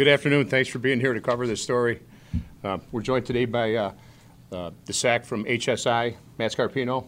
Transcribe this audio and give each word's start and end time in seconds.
Good 0.00 0.08
afternoon. 0.08 0.46
Thanks 0.46 0.70
for 0.70 0.78
being 0.78 0.98
here 0.98 1.12
to 1.12 1.20
cover 1.20 1.46
this 1.46 1.62
story. 1.62 2.00
Uh, 2.64 2.78
we're 2.90 3.02
joined 3.02 3.26
today 3.26 3.44
by 3.44 3.74
uh, 3.74 3.92
uh, 4.50 4.70
the 4.86 4.94
SAC 4.94 5.26
from 5.26 5.44
HSI, 5.44 6.16
Matt 6.38 6.52
Scarpino, 6.52 7.06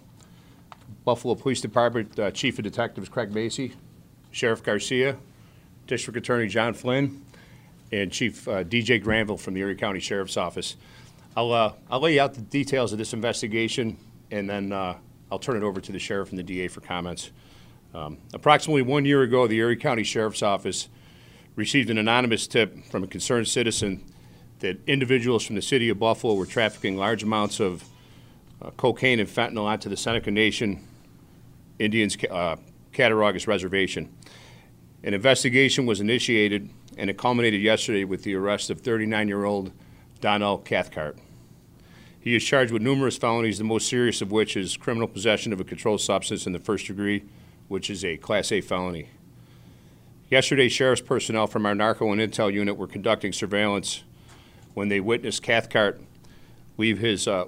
Buffalo 1.02 1.34
Police 1.34 1.62
Department 1.62 2.18
uh, 2.18 2.30
Chief 2.32 2.58
of 2.58 2.64
Detectives 2.64 3.08
Craig 3.08 3.32
Macy, 3.32 3.72
Sheriff 4.30 4.62
Garcia, 4.62 5.16
District 5.86 6.18
Attorney 6.18 6.48
John 6.48 6.74
Flynn, 6.74 7.24
and 7.92 8.12
Chief 8.12 8.46
uh, 8.46 8.62
DJ 8.62 9.02
Granville 9.02 9.38
from 9.38 9.54
the 9.54 9.60
Erie 9.60 9.74
County 9.74 10.00
Sheriff's 10.00 10.36
Office. 10.36 10.76
I'll, 11.34 11.50
uh, 11.50 11.72
I'll 11.90 12.00
lay 12.00 12.18
out 12.18 12.34
the 12.34 12.42
details 12.42 12.92
of 12.92 12.98
this 12.98 13.14
investigation 13.14 13.96
and 14.30 14.50
then 14.50 14.70
I'll 15.30 15.38
turn 15.38 15.56
it 15.56 15.62
over 15.62 15.80
to 15.80 15.92
the 15.92 15.98
sheriff 15.98 16.28
and 16.28 16.38
the 16.38 16.42
DA 16.42 16.68
for 16.68 16.82
comments. 16.82 17.30
Um, 17.94 18.18
approximately 18.34 18.82
one 18.82 19.06
year 19.06 19.22
ago, 19.22 19.46
the 19.46 19.56
Erie 19.56 19.76
County 19.76 20.02
Sheriff's 20.02 20.42
Office 20.42 20.90
received 21.56 21.90
an 21.90 21.98
anonymous 21.98 22.46
tip 22.46 22.84
from 22.86 23.04
a 23.04 23.06
concerned 23.06 23.48
citizen 23.48 24.04
that 24.60 24.78
individuals 24.86 25.44
from 25.44 25.56
the 25.56 25.62
city 25.62 25.88
of 25.88 25.98
Buffalo 25.98 26.34
were 26.34 26.46
trafficking 26.46 26.96
large 26.96 27.22
amounts 27.22 27.60
of 27.60 27.84
uh, 28.60 28.70
cocaine 28.70 29.20
and 29.20 29.28
fentanyl 29.28 29.64
onto 29.64 29.88
the 29.88 29.96
Seneca 29.96 30.30
Nation 30.30 30.86
Indians 31.78 32.16
uh, 32.30 32.56
Cattaraugus 32.92 33.46
Reservation. 33.46 34.08
An 35.02 35.14
investigation 35.14 35.84
was 35.84 36.00
initiated, 36.00 36.70
and 36.96 37.10
it 37.10 37.18
culminated 37.18 37.60
yesterday 37.60 38.04
with 38.04 38.22
the 38.22 38.34
arrest 38.34 38.70
of 38.70 38.80
39 38.80 39.28
year 39.28 39.44
old 39.44 39.72
Donnell 40.20 40.58
Cathcart. 40.58 41.18
He 42.20 42.36
is 42.36 42.44
charged 42.44 42.72
with 42.72 42.82
numerous 42.82 43.16
felonies, 43.16 43.58
the 43.58 43.64
most 43.64 43.88
serious 43.88 44.22
of 44.22 44.30
which 44.30 44.56
is 44.56 44.76
criminal 44.76 45.08
possession 45.08 45.52
of 45.52 45.60
a 45.60 45.64
controlled 45.64 46.00
substance 46.00 46.46
in 46.46 46.52
the 46.52 46.60
first 46.60 46.86
degree, 46.86 47.24
which 47.66 47.90
is 47.90 48.04
a 48.04 48.16
Class 48.16 48.52
A 48.52 48.60
felony. 48.60 49.08
Yesterday, 50.32 50.70
sheriff's 50.70 51.02
personnel 51.02 51.46
from 51.46 51.66
our 51.66 51.74
narco 51.74 52.10
and 52.10 52.18
intel 52.18 52.50
unit 52.50 52.78
were 52.78 52.86
conducting 52.86 53.34
surveillance 53.34 54.02
when 54.72 54.88
they 54.88 54.98
witnessed 54.98 55.42
Cathcart 55.42 56.00
leave 56.78 56.98
his 56.98 57.28
uh, 57.28 57.44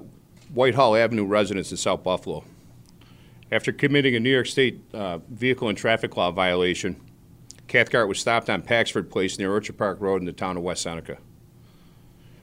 Whitehall 0.53 0.95
Avenue 0.95 1.25
residence 1.25 1.71
in 1.71 1.79
South 1.79 2.03
Buffalo. 2.03 2.45
After 3.51 3.73
committing 3.73 4.14
a 4.17 4.20
New 4.20 4.29
York 4.29 4.45
State 4.45 4.83
uh, 4.92 5.17
vehicle 5.31 5.70
and 5.70 5.79
traffic 5.79 6.14
law 6.19 6.31
violation, 6.31 7.01
Cathcart 7.69 8.07
was 8.07 8.20
stopped 8.20 8.51
on 8.51 8.61
Paxford 8.61 9.11
Place 9.11 9.39
near 9.39 9.51
Orchard 9.51 9.79
Park 9.79 9.98
Road 9.98 10.20
in 10.20 10.27
the 10.27 10.33
town 10.35 10.58
of 10.58 10.63
West 10.63 10.83
Seneca. 10.83 11.17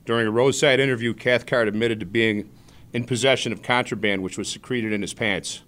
During 0.05 0.25
a 0.25 0.31
roadside 0.31 0.79
interview, 0.79 1.13
Cathcart 1.13 1.67
admitted 1.67 1.99
to 1.99 2.07
being 2.07 2.49
in 2.93 3.03
possession 3.03 3.53
of 3.53 3.61
contraband 3.61 4.23
which 4.23 4.39
was 4.39 4.49
secreted 4.49 4.91
in 4.91 5.03
his 5.03 5.13
pants. 5.13 5.61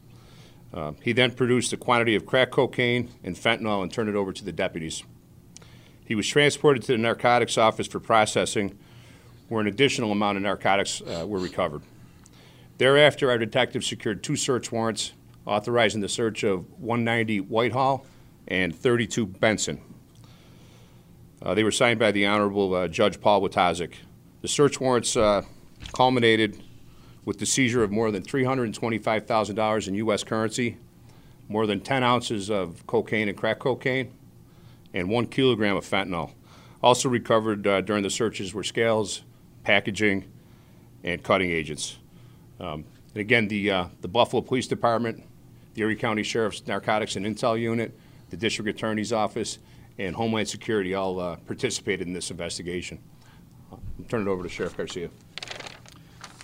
Uh, 0.73 0.93
he 1.01 1.13
then 1.13 1.31
produced 1.31 1.71
a 1.71 1.77
quantity 1.77 2.15
of 2.15 2.25
crack 2.25 2.51
cocaine 2.51 3.09
and 3.23 3.35
fentanyl 3.35 3.83
and 3.83 3.93
turned 3.93 4.09
it 4.09 4.15
over 4.15 4.33
to 4.33 4.43
the 4.43 4.51
deputies. 4.51 5.03
He 6.05 6.15
was 6.15 6.27
transported 6.27 6.83
to 6.83 6.93
the 6.93 6.97
narcotics 6.97 7.57
office 7.57 7.87
for 7.87 7.99
processing, 7.99 8.77
where 9.49 9.61
an 9.61 9.67
additional 9.67 10.11
amount 10.11 10.37
of 10.37 10.43
narcotics 10.43 11.01
uh, 11.01 11.25
were 11.27 11.39
recovered. 11.39 11.83
Thereafter, 12.77 13.29
our 13.29 13.37
detectives 13.37 13.87
secured 13.87 14.23
two 14.23 14.35
search 14.35 14.71
warrants 14.71 15.13
authorizing 15.45 16.01
the 16.01 16.09
search 16.09 16.43
of 16.43 16.69
190 16.79 17.41
Whitehall 17.41 18.05
and 18.47 18.75
32 18.75 19.27
Benson. 19.27 19.79
Uh, 21.41 21.53
they 21.53 21.63
were 21.63 21.71
signed 21.71 21.99
by 21.99 22.11
the 22.11 22.25
Honorable 22.25 22.73
uh, 22.73 22.87
Judge 22.87 23.19
Paul 23.19 23.41
Wojtaszek. 23.41 23.93
The 24.41 24.47
search 24.47 24.79
warrants 24.79 25.15
uh, 25.15 25.43
culminated 25.93 26.61
with 27.25 27.39
the 27.39 27.45
seizure 27.45 27.83
of 27.83 27.91
more 27.91 28.11
than 28.11 28.23
$325,000 28.23 29.87
in 29.87 29.95
U.S. 29.95 30.23
currency, 30.23 30.77
more 31.47 31.65
than 31.65 31.79
10 31.79 32.03
ounces 32.03 32.49
of 32.49 32.85
cocaine 32.87 33.29
and 33.29 33.37
crack 33.37 33.59
cocaine, 33.59 34.11
and 34.93 35.09
one 35.09 35.27
kilogram 35.27 35.75
of 35.75 35.85
fentanyl. 35.85 36.31
Also 36.81 37.07
recovered 37.07 37.65
uh, 37.65 37.81
during 37.81 38.03
the 38.03 38.09
searches 38.09 38.53
were 38.53 38.63
scales, 38.63 39.23
packaging, 39.63 40.25
and 41.03 41.23
cutting 41.23 41.49
agents. 41.49 41.97
Um, 42.59 42.85
and 43.13 43.21
again, 43.21 43.47
the, 43.47 43.71
uh, 43.71 43.85
the 44.01 44.07
Buffalo 44.07 44.41
Police 44.41 44.67
Department, 44.67 45.23
the 45.73 45.81
Erie 45.81 45.95
County 45.95 46.23
Sheriff's 46.23 46.65
Narcotics 46.67 47.15
and 47.15 47.25
Intel 47.25 47.59
Unit, 47.59 47.97
the 48.29 48.37
District 48.37 48.69
Attorney's 48.69 49.13
Office, 49.13 49.59
and 49.97 50.15
Homeland 50.15 50.47
Security 50.47 50.93
all 50.93 51.19
uh, 51.19 51.35
participated 51.47 52.07
in 52.07 52.13
this 52.13 52.31
investigation. 52.31 52.99
I'll 53.71 53.79
turn 54.09 54.23
it 54.23 54.27
over 54.27 54.43
to 54.43 54.49
Sheriff 54.49 54.75
Garcia. 54.75 55.09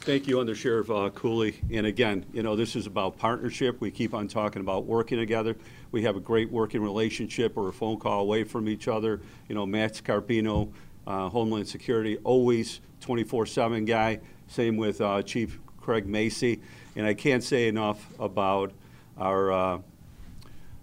Thank 0.09 0.25
you, 0.25 0.40
Under 0.40 0.56
Sheriff 0.56 0.90
uh, 0.90 1.12
Cooley. 1.12 1.62
And 1.72 1.86
again, 1.86 2.25
you 2.34 2.42
know, 2.42 2.56
this 2.56 2.75
is 2.75 2.88
about 2.88 3.20
partnership. 3.20 3.80
We 3.80 3.92
keep 3.92 4.16
on 4.16 4.28
talking 4.28 4.59
about 4.59 4.86
working 4.86 5.20
together. 5.20 5.56
We 5.92 6.02
have 6.02 6.16
a 6.16 6.20
great 6.20 6.52
working 6.52 6.81
relationship. 6.81 7.56
We're 7.56 7.70
a 7.70 7.74
phone 7.74 8.00
call 8.00 8.22
away 8.22 8.44
from 8.44 8.68
each 8.68 8.88
other. 8.88 9.22
You 9.47 9.53
know, 9.53 9.68
Matt 9.68 9.94
Scarpino, 9.94 10.72
uh, 11.06 11.30
Homeland 11.30 11.68
Security, 11.68 12.18
always 12.24 12.81
24-7 13.02 13.86
guy. 13.86 14.20
Same 14.47 14.78
with 14.78 15.00
uh, 15.00 15.22
Chief 15.22 15.59
Craig 15.80 16.08
Macy. 16.08 16.59
And 16.96 17.06
I 17.06 17.14
can't 17.14 17.44
say 17.44 17.68
enough 17.68 18.03
about 18.20 18.72
our 19.16 19.52
uh, 19.52 19.78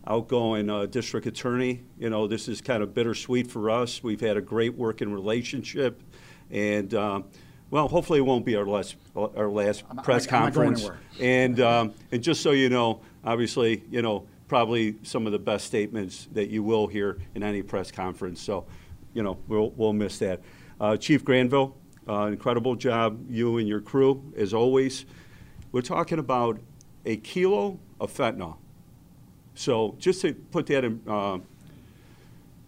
outgoing 0.06 0.70
uh, 0.70 0.86
district 0.86 1.26
attorney. 1.26 1.82
You 1.98 2.10
know, 2.10 2.28
this 2.28 2.46
is 2.46 2.60
kind 2.60 2.80
of 2.80 2.94
bittersweet 2.94 3.50
for 3.50 3.70
us. 3.70 4.04
We've 4.04 4.20
had 4.20 4.36
a 4.36 4.40
great 4.40 4.76
working 4.76 5.12
relationship. 5.12 6.00
And 6.48 6.94
um, 6.94 7.24
well, 7.70 7.88
hopefully 7.88 8.18
it 8.20 8.22
won't 8.22 8.44
be 8.44 8.56
our 8.56 8.66
last 8.66 8.96
our 9.14 9.48
last 9.48 9.84
I'm, 9.90 9.96
press 9.98 10.24
I'm, 10.26 10.30
conference. 10.30 10.84
I'm 10.84 10.96
and 11.20 11.60
um, 11.60 11.94
and 12.12 12.22
just 12.22 12.42
so 12.42 12.52
you 12.52 12.68
know, 12.68 13.00
obviously, 13.24 13.82
you 13.90 14.02
know, 14.02 14.26
probably 14.48 14.96
some 15.02 15.26
of 15.26 15.32
the 15.32 15.38
best 15.38 15.66
statements 15.66 16.28
that 16.32 16.48
you 16.48 16.62
will 16.62 16.86
hear 16.86 17.18
in 17.34 17.42
any 17.42 17.62
press 17.62 17.90
conference. 17.90 18.40
So, 18.40 18.66
you 19.14 19.22
know, 19.22 19.38
we'll 19.48 19.70
we'll 19.70 19.92
miss 19.92 20.18
that. 20.20 20.40
Uh, 20.80 20.96
Chief 20.96 21.24
Granville, 21.24 21.74
uh, 22.08 22.26
incredible 22.26 22.76
job, 22.76 23.18
you 23.28 23.58
and 23.58 23.66
your 23.66 23.80
crew, 23.80 24.22
as 24.36 24.54
always. 24.54 25.06
We're 25.72 25.82
talking 25.82 26.18
about 26.18 26.60
a 27.04 27.16
kilo 27.16 27.78
of 28.00 28.12
fentanyl. 28.12 28.56
So 29.54 29.96
just 29.98 30.20
to 30.20 30.34
put 30.34 30.66
that 30.66 30.84
in, 30.84 31.00
uh, 31.08 31.38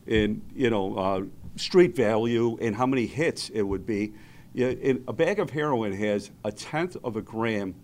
in 0.07 0.43
you 0.55 0.71
know, 0.71 0.97
uh, 0.97 1.23
street 1.57 1.95
value 1.95 2.57
and 2.61 2.75
how 2.75 2.87
many 2.87 3.07
hits 3.07 3.51
it 3.51 3.63
would 3.63 3.87
be. 3.87 4.13
A 4.57 5.13
bag 5.13 5.39
of 5.39 5.51
heroin 5.51 5.93
has 5.93 6.31
a 6.45 6.53
tenth 6.53 6.97
of 7.05 7.17
a 7.17 7.23
gram 7.23 7.75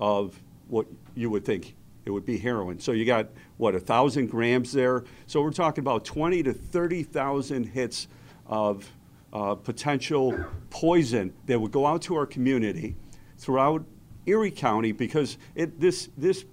of 0.00 0.40
what 0.68 0.86
you 1.14 1.30
would 1.30 1.44
think 1.44 1.74
it 2.04 2.10
would 2.10 2.24
be 2.24 2.38
heroin. 2.38 2.80
So 2.80 2.92
you 2.92 3.04
got 3.04 3.28
what 3.58 3.74
a 3.74 3.80
thousand 3.80 4.28
grams 4.28 4.72
there. 4.72 5.04
So 5.26 5.42
we're 5.42 5.52
talking 5.52 5.82
about 5.82 6.04
20 6.04 6.42
to 6.44 6.52
30,000 6.52 7.64
hits 7.64 8.08
of 8.46 8.90
uh, 9.32 9.54
potential 9.54 10.36
poison 10.70 11.32
that 11.46 11.60
would 11.60 11.72
go 11.72 11.86
out 11.86 12.02
to 12.02 12.16
our 12.16 12.26
community 12.26 12.96
throughout 13.38 13.84
Erie 14.26 14.50
County 14.50 14.92
because 14.92 15.38
it, 15.54 15.80
this 15.80 16.08
this 16.16 16.44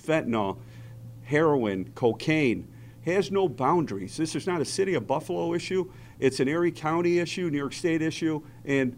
fentanyl, 0.00 0.58
heroin, 1.24 1.90
cocaine 1.94 2.68
has 3.04 3.30
no 3.30 3.48
boundaries. 3.48 4.16
This 4.16 4.34
is 4.34 4.46
not 4.46 4.60
a 4.60 4.64
city 4.64 4.94
of 4.94 5.06
Buffalo 5.06 5.54
issue. 5.54 5.90
It's 6.20 6.40
an 6.40 6.48
Erie 6.48 6.72
County 6.72 7.18
issue, 7.18 7.50
New 7.50 7.58
York 7.58 7.72
State 7.72 8.02
issue, 8.02 8.42
and 8.64 8.96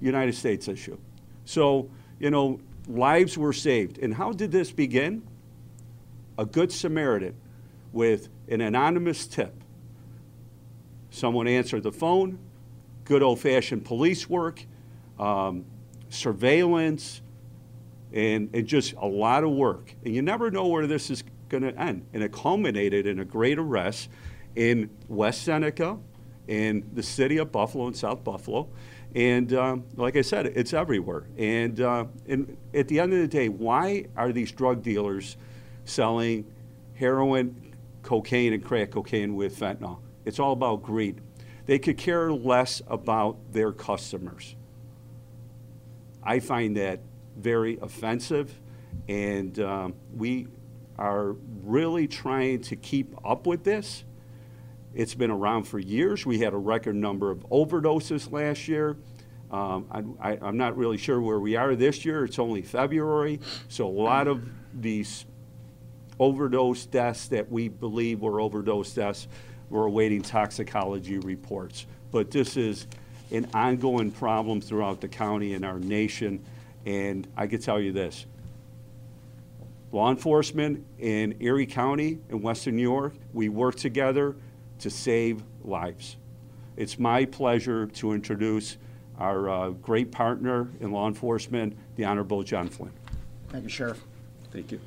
United 0.00 0.34
States 0.34 0.68
issue. 0.68 0.98
So, 1.44 1.88
you 2.18 2.30
know, 2.30 2.60
lives 2.88 3.38
were 3.38 3.52
saved. 3.52 3.98
And 3.98 4.14
how 4.14 4.32
did 4.32 4.50
this 4.50 4.72
begin? 4.72 5.22
A 6.38 6.44
good 6.44 6.72
Samaritan 6.72 7.34
with 7.92 8.28
an 8.48 8.60
anonymous 8.60 9.26
tip 9.26 9.54
someone 11.10 11.46
answered 11.46 11.82
the 11.82 11.92
phone, 11.92 12.38
good 13.04 13.22
old 13.22 13.40
fashioned 13.40 13.84
police 13.84 14.28
work, 14.28 14.64
um, 15.18 15.64
surveillance, 16.08 17.20
and, 18.12 18.48
and 18.54 18.66
just 18.66 18.94
a 18.94 19.06
lot 19.06 19.44
of 19.44 19.50
work. 19.50 19.94
And 20.04 20.14
you 20.14 20.22
never 20.22 20.50
know 20.50 20.66
where 20.66 20.86
this 20.86 21.10
is 21.10 21.22
going 21.48 21.62
to 21.62 21.78
end. 21.78 22.06
And 22.12 22.22
it 22.22 22.32
culminated 22.32 23.06
in 23.06 23.18
a 23.18 23.24
great 23.24 23.58
arrest 23.58 24.08
in 24.56 24.90
West 25.08 25.42
Seneca, 25.42 25.98
in 26.48 26.88
the 26.94 27.02
city 27.02 27.38
of 27.38 27.52
Buffalo 27.52 27.86
and 27.86 27.96
South 27.96 28.24
Buffalo. 28.24 28.68
And 29.14 29.52
um, 29.54 29.84
like 29.96 30.16
I 30.16 30.22
said, 30.22 30.46
it's 30.46 30.72
everywhere. 30.72 31.24
And, 31.36 31.80
uh, 31.80 32.04
and 32.26 32.56
at 32.74 32.88
the 32.88 33.00
end 33.00 33.12
of 33.12 33.18
the 33.20 33.28
day, 33.28 33.48
why 33.48 34.06
are 34.16 34.32
these 34.32 34.52
drug 34.52 34.82
dealers 34.82 35.36
selling 35.84 36.44
heroin, 36.94 37.74
cocaine, 38.02 38.52
and 38.52 38.64
crack 38.64 38.92
cocaine 38.92 39.34
with 39.34 39.58
fentanyl? 39.58 39.98
It's 40.24 40.38
all 40.38 40.52
about 40.52 40.82
greed. 40.82 41.20
They 41.66 41.78
could 41.78 41.98
care 41.98 42.32
less 42.32 42.82
about 42.86 43.52
their 43.52 43.72
customers. 43.72 44.56
I 46.22 46.40
find 46.40 46.76
that 46.76 47.00
very 47.36 47.78
offensive, 47.80 48.60
and 49.08 49.58
um, 49.60 49.94
we 50.14 50.46
are 50.98 51.36
really 51.62 52.06
trying 52.06 52.60
to 52.62 52.76
keep 52.76 53.14
up 53.24 53.46
with 53.46 53.64
this. 53.64 54.04
It's 54.94 55.14
been 55.14 55.30
around 55.30 55.64
for 55.64 55.78
years. 55.78 56.26
We 56.26 56.40
had 56.40 56.52
a 56.52 56.58
record 56.58 56.96
number 56.96 57.30
of 57.30 57.38
overdoses 57.50 58.32
last 58.32 58.66
year. 58.66 58.96
Um, 59.50 60.16
I, 60.20 60.34
am 60.46 60.56
not 60.56 60.76
really 60.76 60.96
sure 60.96 61.20
where 61.20 61.40
we 61.40 61.56
are 61.56 61.74
this 61.74 62.04
year. 62.04 62.24
It's 62.24 62.38
only 62.38 62.62
February, 62.62 63.40
so 63.68 63.86
a 63.86 63.88
lot 63.88 64.28
of 64.28 64.48
these 64.72 65.26
overdose 66.20 66.86
deaths 66.86 67.28
that 67.28 67.50
we 67.50 67.68
believe 67.68 68.20
were 68.20 68.40
overdose 68.40 68.92
deaths, 68.92 69.26
we're 69.70 69.86
awaiting 69.86 70.22
toxicology 70.22 71.18
reports. 71.18 71.86
But 72.12 72.30
this 72.30 72.56
is 72.56 72.86
an 73.32 73.48
ongoing 73.54 74.10
problem 74.10 74.60
throughout 74.60 75.00
the 75.00 75.08
county 75.08 75.54
and 75.54 75.64
our 75.64 75.78
nation. 75.78 76.44
And 76.84 77.26
I 77.36 77.46
can 77.46 77.60
tell 77.60 77.80
you 77.80 77.92
this 77.92 78.26
law 79.92 80.10
enforcement 80.10 80.84
in 80.98 81.36
Erie 81.40 81.66
County 81.66 82.18
in 82.28 82.42
Western 82.42 82.76
New 82.76 82.82
York, 82.82 83.14
we 83.32 83.48
work 83.48 83.74
together 83.76 84.36
to 84.80 84.90
save 84.90 85.42
lives. 85.64 86.16
It's 86.76 86.98
my 86.98 87.24
pleasure 87.24 87.86
to 87.86 88.12
introduce 88.12 88.76
our 89.18 89.48
uh, 89.48 89.70
great 89.70 90.10
partner 90.10 90.68
in 90.80 90.92
law 90.92 91.06
enforcement, 91.06 91.76
the 91.96 92.04
Honorable 92.04 92.42
John 92.42 92.68
Flynn. 92.68 92.92
Thank 93.50 93.64
you, 93.64 93.70
Sheriff. 93.70 94.02
Thank 94.50 94.72
you. 94.72 94.80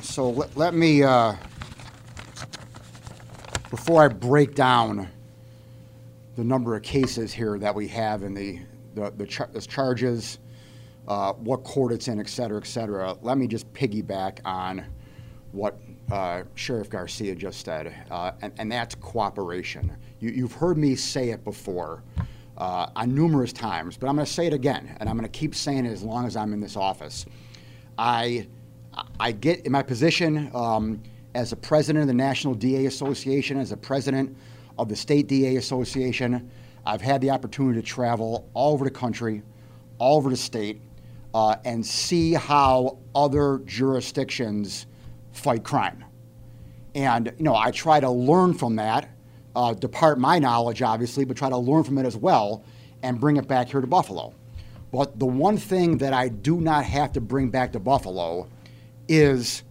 So 0.00 0.30
let, 0.30 0.56
let 0.56 0.74
me, 0.74 1.02
uh, 1.02 1.34
before 3.70 4.02
I 4.02 4.08
break 4.08 4.54
down 4.54 5.08
the 6.36 6.44
number 6.44 6.74
of 6.74 6.82
cases 6.82 7.32
here 7.32 7.58
that 7.58 7.74
we 7.74 7.86
have 7.88 8.22
in 8.22 8.32
the, 8.34 8.60
the, 8.94 9.10
the, 9.10 9.26
char- 9.26 9.50
the 9.52 9.60
charges, 9.60 10.38
uh, 11.06 11.34
what 11.34 11.62
court 11.64 11.92
it's 11.92 12.08
in, 12.08 12.18
et 12.18 12.28
cetera, 12.28 12.58
et 12.58 12.66
cetera, 12.66 13.16
let 13.20 13.36
me 13.36 13.46
just 13.46 13.70
piggyback 13.74 14.38
on 14.44 14.84
what 15.52 15.78
uh, 16.10 16.42
Sheriff 16.54 16.90
Garcia 16.90 17.34
just 17.34 17.64
said, 17.64 17.94
uh, 18.10 18.32
and, 18.42 18.52
and, 18.58 18.70
that's 18.70 18.94
cooperation. 18.96 19.92
You, 20.18 20.42
have 20.42 20.52
heard 20.52 20.76
me 20.76 20.96
say 20.96 21.30
it 21.30 21.44
before 21.44 22.02
uh, 22.56 22.88
on 22.96 23.14
numerous 23.14 23.52
times, 23.52 23.96
but 23.96 24.08
I'm 24.08 24.16
going 24.16 24.26
to 24.26 24.32
say 24.32 24.46
it 24.46 24.52
again, 24.52 24.96
and 24.98 25.08
I'm 25.08 25.16
going 25.16 25.30
to 25.30 25.38
keep 25.38 25.54
saying 25.54 25.86
it 25.86 25.92
as 25.92 26.02
long 26.02 26.26
as 26.26 26.36
I'm 26.36 26.52
in 26.52 26.60
this 26.60 26.76
office. 26.76 27.26
I, 27.96 28.46
I 29.20 29.32
get 29.32 29.64
in 29.66 29.72
my 29.72 29.82
position 29.82 30.50
um, 30.52 31.00
as 31.34 31.52
a 31.52 31.56
president 31.56 32.02
of 32.02 32.08
the 32.08 32.14
National 32.14 32.54
DA 32.54 32.86
Association, 32.86 33.58
as 33.58 33.72
a 33.72 33.76
president 33.76 34.36
of 34.78 34.88
the 34.88 34.96
State 34.96 35.28
DA 35.28 35.56
Association. 35.56 36.50
I've 36.84 37.02
had 37.02 37.20
the 37.20 37.30
opportunity 37.30 37.80
to 37.80 37.86
travel 37.86 38.48
all 38.54 38.72
over 38.72 38.84
the 38.84 38.90
country, 38.90 39.42
all 39.98 40.16
over 40.16 40.30
the 40.30 40.36
state, 40.36 40.80
uh, 41.34 41.56
and 41.64 41.84
see 41.84 42.32
how 42.32 42.98
other 43.14 43.60
jurisdictions 43.66 44.86
fight 45.32 45.64
crime. 45.64 46.04
And, 46.94 47.32
you 47.38 47.44
know, 47.44 47.54
I 47.54 47.70
try 47.70 48.00
to 48.00 48.10
learn 48.10 48.54
from 48.54 48.76
that, 48.76 49.08
uh, 49.54 49.74
depart 49.74 50.18
my 50.18 50.38
knowledge, 50.38 50.82
obviously, 50.82 51.24
but 51.24 51.36
try 51.36 51.48
to 51.48 51.56
learn 51.56 51.84
from 51.84 51.98
it 51.98 52.06
as 52.06 52.16
well 52.16 52.64
and 53.02 53.20
bring 53.20 53.36
it 53.36 53.46
back 53.46 53.68
here 53.68 53.80
to 53.80 53.86
Buffalo. 53.86 54.34
But 54.92 55.18
the 55.18 55.26
one 55.26 55.56
thing 55.56 55.98
that 55.98 56.12
I 56.12 56.28
do 56.28 56.60
not 56.60 56.84
have 56.84 57.12
to 57.12 57.20
bring 57.20 57.48
back 57.50 57.72
to 57.72 57.80
Buffalo 57.80 58.48
is 59.08 59.62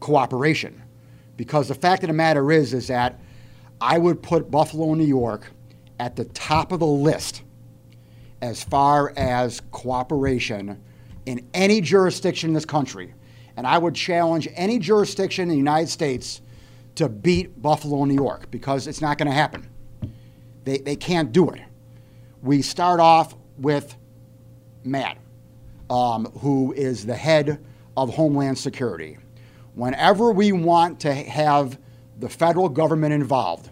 cooperation. 0.00 0.82
Because 1.36 1.68
the 1.68 1.74
fact 1.74 2.02
of 2.02 2.08
the 2.08 2.14
matter 2.14 2.52
is, 2.52 2.74
is 2.74 2.88
that 2.88 3.18
I 3.80 3.98
would 3.98 4.22
put 4.22 4.50
Buffalo, 4.50 4.94
New 4.94 5.06
York 5.06 5.50
at 5.98 6.16
the 6.16 6.24
top 6.26 6.72
of 6.72 6.80
the 6.80 6.86
list 6.86 7.42
as 8.40 8.62
far 8.62 9.12
as 9.16 9.62
cooperation 9.70 10.80
in 11.26 11.46
any 11.54 11.80
jurisdiction 11.80 12.50
in 12.50 12.54
this 12.54 12.64
country. 12.64 13.14
And 13.58 13.66
I 13.66 13.76
would 13.76 13.96
challenge 13.96 14.46
any 14.54 14.78
jurisdiction 14.78 15.42
in 15.42 15.48
the 15.48 15.56
United 15.56 15.88
States 15.88 16.42
to 16.94 17.08
beat 17.08 17.60
Buffalo, 17.60 18.04
New 18.04 18.14
York, 18.14 18.48
because 18.52 18.86
it's 18.86 19.00
not 19.00 19.18
going 19.18 19.26
to 19.26 19.34
happen. 19.34 19.68
They, 20.62 20.78
they 20.78 20.94
can't 20.94 21.32
do 21.32 21.50
it. 21.50 21.62
We 22.40 22.62
start 22.62 23.00
off 23.00 23.34
with 23.58 23.96
Matt, 24.84 25.18
um, 25.90 26.26
who 26.38 26.72
is 26.74 27.04
the 27.04 27.16
head 27.16 27.58
of 27.96 28.14
Homeland 28.14 28.56
Security. 28.58 29.18
Whenever 29.74 30.30
we 30.30 30.52
want 30.52 31.00
to 31.00 31.12
have 31.12 31.80
the 32.20 32.28
federal 32.28 32.68
government 32.68 33.12
involved, 33.12 33.70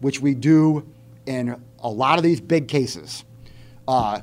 which 0.00 0.20
we 0.20 0.34
do 0.34 0.90
in 1.26 1.62
a 1.80 1.88
lot 1.90 2.16
of 2.16 2.24
these 2.24 2.40
big 2.40 2.66
cases. 2.66 3.26
Uh, 3.86 4.22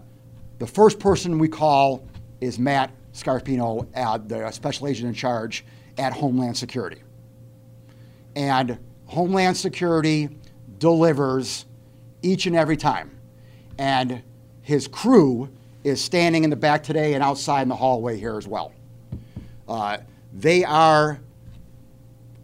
the 0.57 0.65
first 0.65 0.97
person 0.97 1.37
we 1.37 1.47
call 1.47 2.03
is 2.41 2.57
Matt 2.57 2.89
Scarpino, 3.15 3.87
the 4.27 4.51
special 4.51 4.87
agent 4.87 5.07
in 5.07 5.13
charge 5.13 5.65
at 5.97 6.13
Homeland 6.13 6.57
Security. 6.57 7.01
And 8.35 8.77
Homeland 9.05 9.55
Security 9.55 10.29
delivers 10.77 11.65
each 12.21 12.45
and 12.45 12.55
every 12.55 12.77
time. 12.77 13.17
And 13.77 14.21
his 14.61 14.87
crew 14.87 15.49
is 15.83 16.03
standing 16.03 16.43
in 16.43 16.49
the 16.49 16.55
back 16.55 16.83
today 16.83 17.13
and 17.13 17.23
outside 17.23 17.61
in 17.61 17.69
the 17.69 17.75
hallway 17.75 18.17
here 18.17 18.37
as 18.37 18.47
well. 18.47 18.73
Uh, 19.67 19.97
they 20.33 20.63
are 20.63 21.19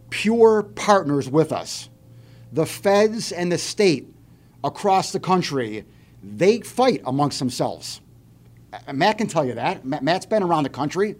pure 0.10 0.64
partners 0.64 1.30
with 1.30 1.52
us. 1.52 1.90
The 2.54 2.66
feds 2.66 3.32
and 3.32 3.52
the 3.52 3.58
state 3.58 4.08
across 4.64 5.12
the 5.12 5.20
country, 5.20 5.86
they 6.24 6.62
fight 6.62 7.02
amongst 7.06 7.40
themselves. 7.40 8.02
Matt 8.94 9.18
can 9.18 9.28
tell 9.28 9.46
you 9.46 9.54
that. 9.54 9.86
Matt's 9.86 10.26
been 10.26 10.44
around 10.44 10.64
the 10.64 10.70
country. 10.70 11.16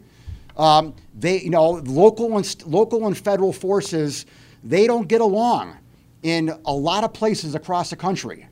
Um, 0.58 0.94
they, 1.18 1.42
you 1.42 1.50
know, 1.50 1.72
local 1.86 2.38
and 2.38 2.64
local 2.66 3.08
and 3.08 3.18
federal 3.18 3.54
forces, 3.54 4.26
they 4.64 4.88
don't 4.88 5.08
get 5.08 5.22
along 5.22 5.78
in 6.24 6.54
a 6.66 6.74
lot 6.74 7.04
of 7.04 7.14
places 7.14 7.56
across 7.56 7.90
the 7.90 7.96
country. 7.96 8.48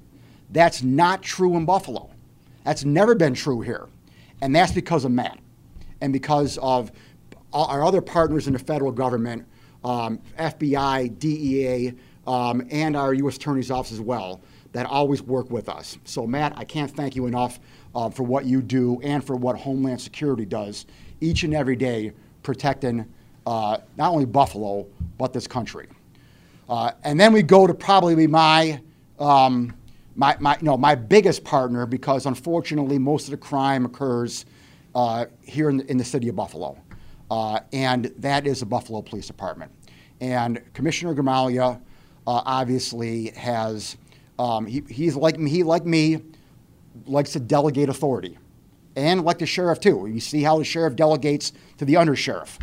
That's 0.49 0.81
not 0.81 1.21
true 1.21 1.55
in 1.55 1.65
Buffalo. 1.65 2.09
That's 2.63 2.83
never 2.83 3.15
been 3.15 3.33
true 3.33 3.61
here, 3.61 3.87
and 4.41 4.55
that's 4.55 4.71
because 4.71 5.05
of 5.05 5.11
Matt, 5.11 5.39
and 6.01 6.11
because 6.11 6.57
of 6.59 6.91
our 7.53 7.83
other 7.83 8.01
partners 8.01 8.47
in 8.47 8.53
the 8.53 8.59
federal 8.59 8.91
government, 8.91 9.45
um, 9.83 10.19
FBI, 10.37 11.17
DEA, 11.19 11.93
um, 12.27 12.67
and 12.69 12.95
our 12.95 13.13
U.S. 13.13 13.37
Attorney's 13.37 13.71
Office 13.71 13.93
as 13.93 14.01
well, 14.01 14.41
that 14.71 14.85
always 14.85 15.21
work 15.21 15.49
with 15.49 15.67
us. 15.67 15.97
So, 16.05 16.27
Matt, 16.27 16.53
I 16.57 16.63
can't 16.63 16.91
thank 16.91 17.15
you 17.15 17.25
enough 17.25 17.59
uh, 17.95 18.09
for 18.09 18.23
what 18.23 18.45
you 18.45 18.61
do 18.61 18.99
and 19.01 19.23
for 19.23 19.35
what 19.35 19.57
Homeland 19.57 19.99
Security 20.01 20.45
does 20.45 20.85
each 21.21 21.43
and 21.43 21.53
every 21.53 21.75
day, 21.75 22.13
protecting 22.43 23.05
uh, 23.45 23.77
not 23.97 24.11
only 24.11 24.25
Buffalo, 24.25 24.87
but 25.17 25.33
this 25.33 25.47
country. 25.47 25.87
Uh, 26.69 26.91
and 27.03 27.19
then 27.19 27.33
we 27.33 27.41
go 27.41 27.65
to 27.65 27.73
probably 27.73 28.27
my, 28.27 28.79
um, 29.17 29.73
my, 30.15 30.37
my, 30.39 30.55
you 30.57 30.65
know, 30.65 30.77
my 30.77 30.95
biggest 30.95 31.43
partner 31.43 31.85
because 31.85 32.25
unfortunately 32.25 32.99
most 32.99 33.25
of 33.25 33.31
the 33.31 33.37
crime 33.37 33.85
occurs 33.85 34.45
uh, 34.93 35.25
here 35.41 35.69
in 35.69 35.77
the, 35.77 35.91
in 35.91 35.97
the 35.97 36.03
city 36.03 36.29
of 36.29 36.35
Buffalo. 36.35 36.77
Uh, 37.31 37.59
and 37.73 38.05
that 38.17 38.47
is 38.47 38.59
the 38.59 38.65
Buffalo 38.65 39.01
Police 39.01 39.27
Department. 39.27 39.71
And 40.21 40.61
Commissioner 40.73 41.13
Gramaglia 41.13 41.79
uh, 42.27 42.41
obviously 42.45 43.31
has, 43.31 43.97
um, 44.37 44.65
he, 44.65 44.83
he's 44.89 45.15
like 45.15 45.39
he, 45.39 45.63
like 45.63 45.85
me, 45.85 46.21
likes 47.05 47.33
to 47.33 47.39
delegate 47.39 47.89
authority. 47.89 48.37
And 48.95 49.23
like 49.23 49.39
the 49.39 49.45
sheriff, 49.45 49.79
too. 49.79 50.07
You 50.11 50.19
see 50.19 50.43
how 50.43 50.57
the 50.57 50.65
sheriff 50.65 50.95
delegates 50.95 51.53
to 51.77 51.85
the 51.85 51.93
undersheriff. 51.95 52.59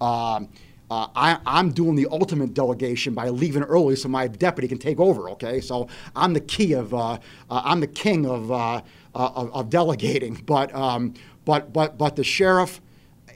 Um, 0.00 0.48
uh, 0.90 1.06
I, 1.14 1.38
am 1.46 1.70
doing 1.70 1.94
the 1.94 2.08
ultimate 2.10 2.52
delegation 2.52 3.14
by 3.14 3.28
leaving 3.28 3.62
early 3.62 3.94
so 3.94 4.08
my 4.08 4.26
deputy 4.26 4.66
can 4.66 4.78
take 4.78 4.98
over. 4.98 5.30
Okay, 5.30 5.60
so 5.60 5.88
I'm 6.16 6.32
the 6.32 6.40
key 6.40 6.72
of 6.72 6.92
uh, 6.92 7.12
uh, 7.12 7.18
I'm 7.48 7.78
the 7.78 7.86
king 7.86 8.26
of, 8.26 8.50
uh, 8.50 8.76
uh, 8.76 8.80
of, 9.14 9.54
of 9.54 9.70
delegating. 9.70 10.42
But 10.46 10.74
um, 10.74 11.14
but 11.44 11.72
but 11.72 11.96
but 11.96 12.16
the 12.16 12.24
sheriff 12.24 12.80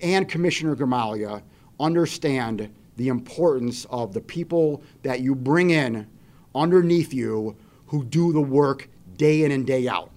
and 0.03 0.29
Commissioner 0.29 0.75
Gramaglia 0.75 1.43
understand 1.79 2.69
the 2.97 3.09
importance 3.09 3.85
of 3.87 4.13
the 4.13 4.21
people 4.21 4.83
that 5.03 5.21
you 5.21 5.35
bring 5.35 5.71
in 5.71 6.09
underneath 6.55 7.15
you 7.15 7.57
who 7.87 8.05
do 8.05 8.33
the 8.33 8.41
work 8.41 8.89
day 9.17 9.45
in 9.45 9.53
and 9.53 9.65
day 9.65 9.87
out. 9.87 10.11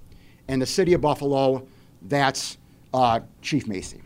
And 0.47 0.61
the 0.61 0.65
city 0.65 0.93
of 0.93 1.01
Buffalo, 1.01 1.67
that's 2.03 2.57
uh, 2.93 3.19
Chief 3.41 3.67
Macy, 3.67 4.01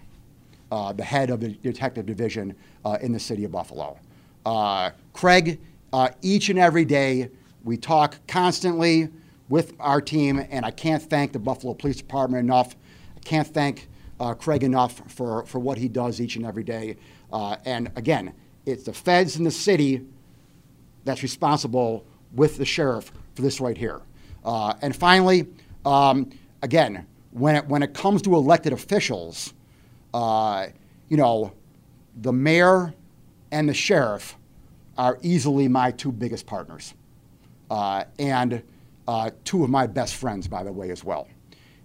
uh, 0.72 0.94
the 0.94 1.04
head 1.04 1.30
of 1.30 1.40
the 1.40 1.50
detective 1.50 2.06
division 2.06 2.56
uh, 2.84 2.98
in 3.02 3.12
the 3.12 3.20
city 3.20 3.44
of 3.44 3.52
Buffalo. 3.52 3.98
Uh, 4.46 4.92
Craig, 5.14 5.60
uh, 5.94 6.10
each 6.22 6.50
and 6.50 6.58
every 6.58 6.86
day, 6.86 7.30
we 7.64 7.78
talk 7.78 8.16
constantly 8.28 9.10
with 9.50 9.74
our 9.80 10.02
team, 10.02 10.46
and 10.50 10.66
I 10.66 10.72
can't 10.72 11.04
thank 11.04 11.32
the 11.32 11.40
Buffalo 11.40 11.74
Police 11.74 11.98
Department 11.98 12.44
enough. 12.44 12.76
I 13.16 13.20
can't 13.20 13.48
thank 13.48 13.88
Craig 14.40 14.64
enough 14.64 15.02
for, 15.12 15.46
for 15.46 15.60
what 15.60 15.78
he 15.78 15.88
does 15.88 16.22
each 16.22 16.36
and 16.36 16.46
every 16.46 16.64
day. 16.64 16.96
And 17.32 17.92
again, 17.96 18.34
it's 18.66 18.84
the 18.84 18.94
feds 18.94 19.38
in 19.38 19.44
the 19.44 19.52
city 19.52 20.06
that's 21.04 21.24
responsible 21.24 22.06
with 22.34 22.58
the 22.58 22.66
sheriff 22.66 23.12
for 23.36 23.42
this 23.42 23.60
right 23.60 23.78
here. 23.78 24.02
Uh, 24.44 24.74
and 24.82 24.96
finally, 24.96 25.48
um, 25.86 26.30
again, 26.62 27.06
when 27.32 27.56
it, 27.56 27.66
when 27.68 27.84
it 27.84 27.94
comes 27.94 28.22
to 28.24 28.36
elected 28.36 28.74
officials, 28.74 29.54
uh, 30.14 30.68
you 31.10 31.18
know, 31.18 31.54
the 32.22 32.34
mayor 32.34 32.94
and 33.52 33.68
the 33.68 33.74
sheriff 33.74 34.38
are 34.98 35.18
easily 35.22 35.68
my 35.68 35.92
two 35.92 36.12
biggest 36.12 36.46
partners, 36.46 36.94
uh, 37.70 38.04
and 38.20 38.62
uh, 39.08 39.32
two 39.46 39.64
of 39.64 39.70
my 39.70 39.88
best 39.88 40.16
friends, 40.16 40.48
by 40.48 40.64
the 40.64 40.72
way, 40.72 40.92
as 40.92 41.04
well. 41.04 41.28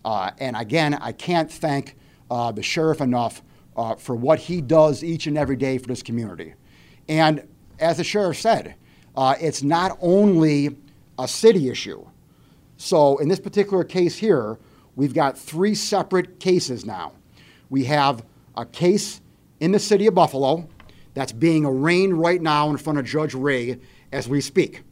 Uh, 0.04 0.30
and 0.38 0.56
again, 0.56 0.94
I 0.94 1.12
can't 1.12 1.50
thank 1.50 1.96
uh, 2.30 2.52
the 2.52 2.62
sheriff 2.62 3.00
enough 3.00 3.42
uh, 3.76 3.94
for 3.94 4.14
what 4.14 4.38
he 4.38 4.60
does 4.60 5.02
each 5.02 5.26
and 5.26 5.36
every 5.38 5.56
day 5.56 5.78
for 5.78 5.86
this 5.86 6.02
community. 6.02 6.54
And 7.08 7.46
as 7.78 7.98
the 7.98 8.04
sheriff 8.04 8.38
said, 8.38 8.74
it's 9.16 9.62
not 9.62 9.96
only 10.00 10.76
a 11.18 11.26
city 11.26 11.68
issue. 11.68 12.06
So 12.76 13.18
in 13.18 13.28
this 13.28 13.40
particular 13.40 13.84
case 13.84 14.16
here, 14.16 14.58
we've 14.94 15.14
got 15.14 15.38
three 15.38 15.74
separate 15.74 16.40
cases 16.40 16.84
now. 16.84 17.12
We 17.70 17.84
have 17.84 18.24
a 18.56 18.64
case 18.64 19.20
in 19.60 19.72
the 19.72 19.78
city 19.78 20.06
of 20.06 20.14
Buffalo 20.14 20.68
that's 21.14 21.32
being 21.32 21.64
arraigned 21.64 22.18
right 22.20 22.40
now 22.40 22.70
in 22.70 22.76
front 22.76 22.98
of 22.98 23.04
Judge 23.06 23.34
Ray 23.34 23.78
as 24.12 24.28
we 24.28 24.40
speak. 24.40 24.82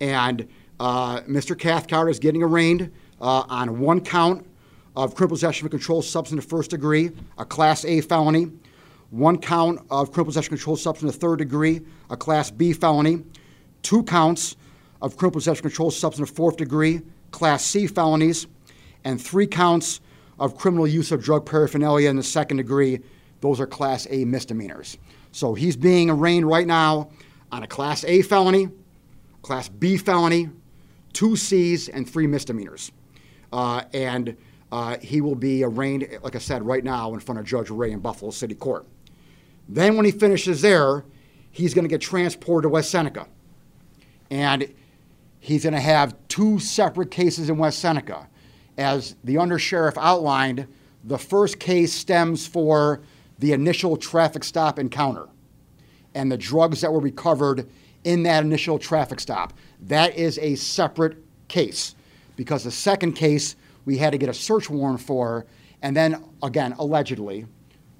And 0.00 0.48
uh, 0.78 1.20
Mr. 1.22 1.58
Cathcart 1.58 2.10
is 2.10 2.18
getting 2.18 2.42
arraigned 2.42 2.92
uh, 3.20 3.44
on 3.48 3.80
one 3.80 4.00
count 4.00 4.46
of 4.94 5.14
criminal 5.14 5.34
possession 5.34 5.66
of 5.66 5.72
a 5.72 5.76
controlled 5.76 6.04
substance 6.04 6.44
of 6.44 6.48
first 6.48 6.70
degree, 6.70 7.10
a 7.38 7.44
Class 7.44 7.84
A 7.84 8.00
felony, 8.00 8.50
one 9.10 9.38
count 9.38 9.80
of 9.90 10.10
criminal 10.10 10.26
possession 10.26 10.54
of 10.54 10.58
controlled 10.58 10.80
substance 10.80 11.14
of 11.14 11.20
third 11.20 11.38
degree, 11.38 11.80
a 12.10 12.16
Class 12.16 12.50
B 12.50 12.72
felony, 12.72 13.22
two 13.82 14.02
counts 14.04 14.56
of 15.02 15.16
criminal 15.16 15.38
possession 15.38 15.66
of 15.66 15.70
controlled 15.70 15.94
substance 15.94 16.30
of 16.30 16.36
fourth 16.36 16.56
degree, 16.56 17.02
Class 17.36 17.62
C 17.62 17.86
felonies, 17.86 18.46
and 19.04 19.20
three 19.20 19.46
counts 19.46 20.00
of 20.38 20.56
criminal 20.56 20.86
use 20.86 21.12
of 21.12 21.22
drug 21.22 21.44
paraphernalia 21.44 22.08
in 22.08 22.16
the 22.16 22.22
second 22.22 22.56
degree. 22.56 23.00
Those 23.42 23.60
are 23.60 23.66
Class 23.66 24.06
A 24.08 24.24
misdemeanors. 24.24 24.96
So 25.32 25.52
he's 25.52 25.76
being 25.76 26.08
arraigned 26.08 26.48
right 26.48 26.66
now 26.66 27.10
on 27.52 27.62
a 27.62 27.66
Class 27.66 28.04
A 28.04 28.22
felony, 28.22 28.70
Class 29.42 29.68
B 29.68 29.98
felony, 29.98 30.48
two 31.12 31.36
C's, 31.36 31.90
and 31.90 32.08
three 32.08 32.26
misdemeanors. 32.26 32.90
Uh, 33.52 33.82
and 33.92 34.34
uh, 34.72 34.96
he 35.02 35.20
will 35.20 35.34
be 35.34 35.62
arraigned, 35.62 36.08
like 36.22 36.36
I 36.36 36.38
said, 36.38 36.62
right 36.62 36.82
now 36.82 37.12
in 37.12 37.20
front 37.20 37.38
of 37.38 37.44
Judge 37.44 37.68
Ray 37.68 37.92
in 37.92 38.00
Buffalo 38.00 38.30
City 38.30 38.54
Court. 38.54 38.86
Then, 39.68 39.96
when 39.96 40.06
he 40.06 40.10
finishes 40.10 40.62
there, 40.62 41.04
he's 41.50 41.74
going 41.74 41.84
to 41.84 41.90
get 41.90 42.00
transported 42.00 42.62
to 42.62 42.70
West 42.70 42.90
Seneca. 42.90 43.28
And 44.30 44.72
he's 45.40 45.62
going 45.62 45.74
to 45.74 45.80
have 45.80 46.16
two 46.28 46.58
separate 46.58 47.10
cases 47.10 47.48
in 47.48 47.58
West 47.58 47.78
Seneca. 47.78 48.28
As 48.78 49.16
the 49.24 49.36
undersheriff 49.36 49.96
outlined, 49.96 50.66
the 51.04 51.18
first 51.18 51.58
case 51.58 51.92
stems 51.92 52.46
for 52.46 53.00
the 53.38 53.52
initial 53.52 53.96
traffic 53.96 54.44
stop 54.44 54.78
encounter 54.78 55.28
and 56.14 56.32
the 56.32 56.36
drugs 56.36 56.80
that 56.80 56.92
were 56.92 57.00
recovered 57.00 57.68
in 58.04 58.22
that 58.22 58.44
initial 58.44 58.78
traffic 58.78 59.20
stop. 59.20 59.52
That 59.82 60.16
is 60.16 60.38
a 60.38 60.54
separate 60.54 61.18
case 61.48 61.94
because 62.36 62.64
the 62.64 62.70
second 62.70 63.12
case 63.12 63.56
we 63.84 63.98
had 63.98 64.10
to 64.10 64.18
get 64.18 64.28
a 64.28 64.34
search 64.34 64.68
warrant 64.68 65.00
for, 65.00 65.46
and 65.82 65.96
then 65.96 66.24
again, 66.42 66.74
allegedly, 66.78 67.46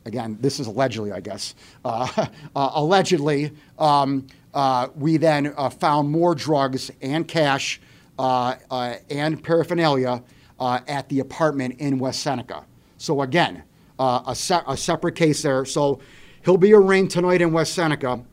again, 0.05 0.39
this 0.41 0.59
is 0.59 0.67
allegedly, 0.67 1.13
I 1.13 1.21
guess, 1.21 1.55
uh, 1.85 2.09
uh, 2.57 2.71
allegedly, 2.75 3.53
um, 3.79 4.27
uh, 4.57 4.89
we 4.97 5.19
then 5.19 5.53
uh, 5.57 5.69
found 5.69 6.11
more 6.11 6.35
drugs 6.35 6.91
and 7.03 7.29
cash 7.29 7.79
uh, 8.19 8.55
uh, 8.71 8.95
and 9.11 9.45
paraphernalia 9.45 10.23
at 10.59 11.07
the 11.11 11.21
apartment 11.21 11.79
in 11.79 11.99
West 11.99 12.21
Seneca. 12.21 12.65
So 12.97 13.21
again, 13.21 13.63
a, 13.99 14.35
se- 14.35 14.63
a 14.67 14.75
separate 14.75 15.15
case 15.15 15.43
there. 15.43 15.67
So 15.67 16.01
he'll 16.43 16.57
be 16.57 16.73
arraigned 16.73 17.11
tonight 17.11 17.43
in 17.43 17.53
West 17.53 17.75
Seneca 17.75 18.25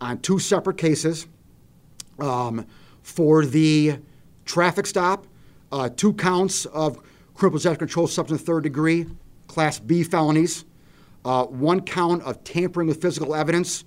on 0.00 0.18
two 0.20 0.38
separate 0.38 0.78
cases 0.78 1.26
um, 2.18 2.66
for 3.02 3.44
the 3.44 3.98
traffic 4.46 4.86
stop 4.86 5.26
uh, 5.72 5.90
two 5.90 6.14
counts 6.14 6.64
of 6.66 6.98
criminal 7.34 7.58
possession 7.58 7.74
of 7.74 7.78
controlled 7.78 8.10
substance 8.10 8.40
third 8.40 8.62
degree, 8.62 9.06
Class 9.46 9.78
B 9.78 10.02
felonies, 10.02 10.64
uh, 11.26 11.44
one 11.44 11.82
count 11.82 12.22
of 12.22 12.42
tampering 12.44 12.88
with 12.88 13.02
physical 13.02 13.34
evidence 13.34 13.84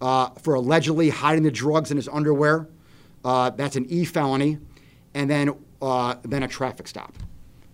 uh, 0.00 0.30
for 0.42 0.54
allegedly 0.54 1.10
hiding 1.10 1.42
the 1.42 1.50
drugs 1.50 1.90
in 1.90 1.96
his 1.96 2.08
underwear. 2.08 2.68
Uh, 3.24 3.50
that's 3.50 3.76
an 3.76 3.86
E 3.90 4.04
felony, 4.04 4.58
and 5.14 5.28
then 5.28 5.54
uh, 5.82 6.14
then 6.22 6.42
a 6.42 6.48
traffic 6.48 6.88
stop, 6.88 7.14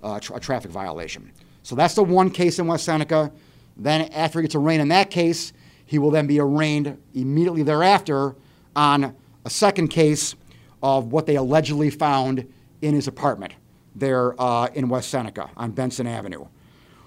uh, 0.03 0.19
tra- 0.21 0.37
a 0.37 0.41
traffic 0.41 0.71
violation. 0.71 1.31
So 1.63 1.75
that's 1.75 1.95
the 1.95 2.03
one 2.03 2.31
case 2.31 2.59
in 2.59 2.67
West 2.67 2.85
Seneca. 2.85 3.33
Then 3.77 4.03
after 4.13 4.41
he 4.41 4.45
gets 4.45 4.55
arraigned 4.55 4.83
in 4.83 4.89
that 4.89 5.11
case, 5.11 5.53
he 5.85 5.99
will 5.99 6.11
then 6.11 6.27
be 6.27 6.41
arraigned 6.41 6.99
immediately 7.15 7.63
thereafter 7.63 8.35
on 8.75 9.15
a 9.45 9.51
second 9.51 9.89
case 9.89 10.35
of 10.83 11.13
what 11.13 11.27
they 11.27 11.37
allegedly 11.37 11.91
found 11.91 12.53
in 12.83 12.95
his 12.95 13.09
apartment 13.09 13.53
there 13.95 14.41
uh, 14.41 14.69
in 14.75 14.89
West 14.89 15.11
Seneca 15.11 15.51
on 15.57 15.71
Benson 15.71 16.07
Avenue. 16.07 16.47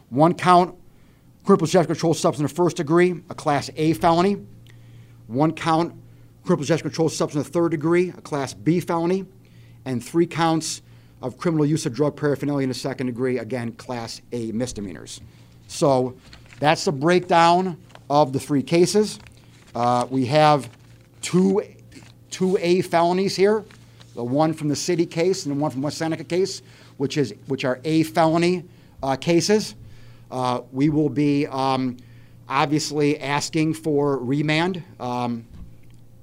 One 0.09 0.33
count, 0.33 0.75
criminal 1.43 1.65
possession 1.65 1.87
controlled 1.87 2.17
substance 2.17 2.51
of 2.51 2.55
first 2.55 2.77
degree, 2.77 3.21
a 3.29 3.35
Class 3.35 3.69
A 3.75 3.93
felony. 3.93 4.37
One 5.29 5.53
count, 5.53 5.93
criminal 6.43 6.63
possession 6.63 6.81
controlled 6.81 7.11
substance 7.11 7.45
of 7.45 7.53
third 7.53 7.69
degree, 7.69 8.09
a 8.09 8.21
Class 8.21 8.55
B 8.55 8.79
felony. 8.79 9.27
And 9.85 10.03
three 10.03 10.25
counts 10.25 10.81
of 11.21 11.37
criminal 11.37 11.67
use 11.67 11.85
of 11.85 11.93
drug 11.93 12.17
paraphernalia 12.17 12.63
in 12.63 12.69
the 12.69 12.75
second 12.75 13.07
degree, 13.07 13.37
again, 13.37 13.73
Class 13.73 14.21
A 14.31 14.51
misdemeanors. 14.51 15.21
So 15.67 16.15
that's 16.59 16.85
the 16.85 16.91
breakdown 16.91 17.77
of 18.09 18.33
the 18.33 18.39
three 18.39 18.63
cases. 18.63 19.19
Uh, 19.75 20.07
we 20.09 20.25
have 20.25 20.67
two, 21.21 21.61
two 22.31 22.57
A 22.59 22.81
felonies 22.81 23.35
here 23.35 23.63
the 24.15 24.23
one 24.23 24.51
from 24.51 24.67
the 24.67 24.75
city 24.75 25.05
case 25.05 25.45
and 25.45 25.55
the 25.55 25.61
one 25.61 25.69
from 25.69 25.83
West 25.83 25.99
Seneca 25.99 26.23
case, 26.23 26.63
which, 26.97 27.17
is, 27.17 27.35
which 27.45 27.63
are 27.63 27.79
A 27.85 28.01
felony 28.03 28.65
uh, 29.03 29.15
cases. 29.15 29.75
Uh, 30.31 30.61
we 30.71 30.89
will 30.89 31.07
be 31.07 31.45
um, 31.47 31.95
obviously 32.49 33.19
asking 33.19 33.75
for 33.75 34.17
remand. 34.17 34.83
Um, 34.99 35.45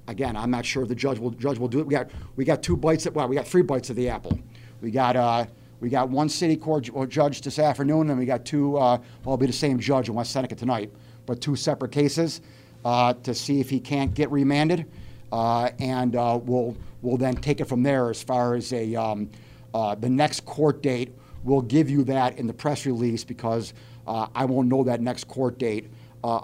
again, 0.07 0.35
I'm 0.35 0.51
not 0.51 0.65
sure 0.65 0.83
if 0.83 0.89
the 0.89 0.95
judge 0.95 1.17
will, 1.17 1.31
judge 1.31 1.57
will 1.57 1.69
do 1.69 1.79
it. 1.79 1.87
We 1.87 1.91
got, 1.91 2.11
we 2.35 2.45
got 2.45 2.61
two 2.61 2.75
bites, 2.75 3.05
at, 3.05 3.13
well, 3.13 3.27
we 3.27 3.35
got 3.35 3.47
three 3.47 3.61
bites 3.61 3.89
of 3.89 3.95
the 3.95 4.09
apple. 4.09 4.37
We 4.81 4.91
got, 4.91 5.15
uh, 5.15 5.45
we 5.79 5.89
got 5.89 6.09
one 6.09 6.27
city 6.27 6.57
court 6.57 6.89
judge 7.09 7.41
this 7.41 7.59
afternoon, 7.59 8.09
and 8.09 8.19
we 8.19 8.25
got 8.25 8.45
two, 8.45 8.77
uh, 8.77 8.97
well, 8.97 9.03
it'll 9.23 9.37
be 9.37 9.45
the 9.45 9.53
same 9.53 9.79
judge 9.79 10.09
in 10.09 10.15
West 10.15 10.31
Seneca 10.31 10.55
tonight, 10.55 10.91
but 11.25 11.39
two 11.39 11.55
separate 11.55 11.91
cases 11.91 12.41
uh, 12.83 13.13
to 13.23 13.33
see 13.33 13.59
if 13.59 13.69
he 13.69 13.79
can't 13.79 14.13
get 14.13 14.29
remanded. 14.31 14.85
Uh, 15.31 15.69
and 15.79 16.15
uh, 16.15 16.39
we'll, 16.43 16.75
we'll 17.01 17.17
then 17.17 17.35
take 17.35 17.61
it 17.61 17.65
from 17.65 17.83
there 17.83 18.09
as 18.09 18.21
far 18.21 18.55
as 18.55 18.73
a, 18.73 18.95
um, 18.95 19.29
uh, 19.73 19.95
the 19.95 20.09
next 20.09 20.45
court 20.45 20.81
date. 20.81 21.13
We'll 21.43 21.61
give 21.61 21.89
you 21.89 22.03
that 22.05 22.37
in 22.37 22.47
the 22.47 22.53
press 22.53 22.85
release 22.85 23.23
because 23.23 23.73
I 24.07 24.45
won't 24.45 24.69
know 24.69 24.85
that 24.85 25.01
next 25.01 25.27
court 25.27 25.59
date 25.59 25.89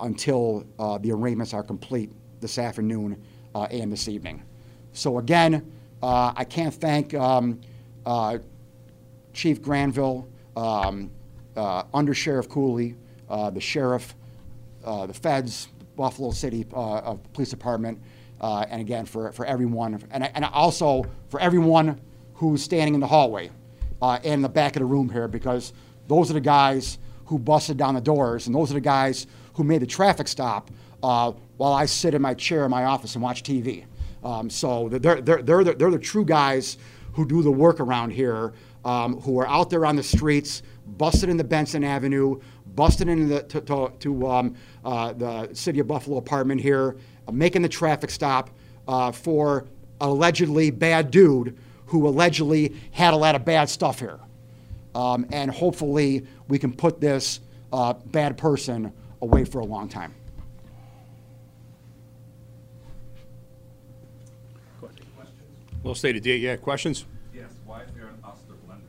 until 0.02 0.66
the 1.02 1.12
arraignments 1.12 1.54
are 1.54 1.64
complete 1.64 2.12
this 2.40 2.58
afternoon 2.58 3.22
and 3.54 3.92
this 3.92 4.08
evening. 4.08 4.44
So 4.94 5.18
again, 5.18 5.72
I 6.02 6.44
can't 6.44 6.74
thank 6.74 7.14
um, 7.14 7.60
Chief 9.34 9.62
Granville, 9.62 10.28
um, 10.56 11.10
uh, 11.56 11.84
Under 11.94 12.14
Sheriff 12.14 12.48
Cooley, 12.50 12.96
uh, 13.30 13.50
the 13.50 13.62
sheriff, 13.62 14.16
uh, 14.86 15.08
the 15.08 15.14
feds, 15.14 15.70
Buffalo 15.96 16.32
City 16.32 16.64
Police 16.64 17.50
Department, 17.50 18.00
uh, 18.42 18.66
and 18.70 18.82
again, 18.82 19.06
for, 19.06 19.32
for 19.32 19.46
everyone, 19.46 20.04
and, 20.12 20.24
and 20.36 20.46
also 20.46 21.06
for 21.30 21.40
everyone 21.40 22.00
who's 22.36 22.62
standing 22.62 22.94
in 22.94 23.00
the 23.00 23.08
hallway 23.08 23.50
uh, 24.02 24.20
and 24.24 24.34
in 24.34 24.42
the 24.42 24.50
back 24.50 24.76
of 24.76 24.82
the 24.82 24.86
room 24.86 25.10
here, 25.10 25.28
because 25.28 25.72
those 26.08 26.30
are 26.30 26.34
the 26.34 26.42
guys 26.42 26.98
who 27.26 27.40
busted 27.40 27.78
down 27.78 27.96
the 27.96 28.02
doors, 28.02 28.48
and 28.48 28.56
those 28.56 28.72
are 28.72 28.76
the 28.76 28.82
guys 28.82 29.28
who 29.54 29.64
made 29.64 29.82
the 29.82 29.88
traffic 29.88 30.28
stop 30.28 30.70
uh, 31.02 31.32
while 31.58 31.74
I 31.74 31.86
sit 31.86 32.14
in 32.14 32.22
my 32.22 32.34
chair 32.34 32.66
in 32.66 32.72
my 32.72 32.86
office 32.86 33.16
and 33.16 33.24
watch 33.24 33.44
TV. 33.44 33.86
Um, 34.24 34.50
so 34.50 34.90
they're, 34.90 35.22
they're, 35.22 35.42
they're, 35.42 35.64
the, 35.64 35.74
they're 35.74 35.92
the 35.92 36.00
true 36.00 36.26
guys 36.26 36.78
who 37.14 37.26
do 37.28 37.44
the 37.44 37.52
work 37.52 37.80
around 37.80 38.12
here, 38.12 38.54
um, 38.86 39.20
who 39.22 39.40
are 39.40 39.48
out 39.48 39.70
there 39.70 39.86
on 39.86 39.96
the 39.96 40.04
streets, 40.04 40.64
busted 40.86 41.30
into 41.30 41.44
Benson 41.44 41.84
Avenue, 41.84 42.40
busted 42.76 43.08
into 43.08 43.26
the, 43.26 43.44
to, 43.44 43.62
to, 43.62 43.92
to 44.00 44.28
um, 44.28 44.56
uh, 44.84 45.14
the 45.14 45.54
City 45.54 45.80
of 45.80 45.88
Buffalo 45.88 46.18
apartment 46.18 46.62
here, 46.62 46.98
uh, 47.28 47.32
making 47.32 47.62
the 47.62 47.70
traffic 47.70 48.10
stop 48.10 48.50
uh, 48.88 49.12
for 49.12 49.66
allegedly 50.02 50.72
bad 50.72 51.12
dude 51.12 51.58
who 51.88 52.08
allegedly 52.08 52.76
had 52.92 53.14
a 53.14 53.18
lot 53.18 53.36
of 53.36 53.46
bad 53.46 53.70
stuff 53.70 54.00
here. 54.00 54.20
Um, 54.96 55.26
and 55.32 55.50
hopefully 55.50 56.26
we 56.48 56.60
can 56.60 56.72
put 56.74 57.02
this 57.02 57.40
uh, 57.72 57.94
bad 57.94 58.38
person 58.38 58.94
away 59.22 59.44
for 59.46 59.60
a 59.60 59.66
long 59.66 59.90
time. 59.90 60.14
Well 65.82 65.96
stated, 65.96 66.26
yeah, 66.26 66.36
yeah, 66.36 66.56
questions? 66.56 67.06
Yes, 67.34 67.52
why 67.66 67.82
is 67.82 67.90
there 67.94 68.08
an 68.08 68.16
Oster 68.24 68.54
blender 68.66 68.88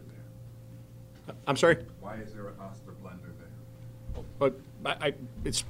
there? 1.26 1.34
I'm 1.49 1.56
sorry? 1.56 1.78
Why 2.00 2.16
is 2.16 2.32
there 2.32 2.46
an 2.46 2.54
Oster 2.61 2.92
blender 3.02 3.32
there? 3.37 4.23
But 4.38 4.61
I, 4.87 5.08
I, 5.08 5.14
it's 5.44 5.64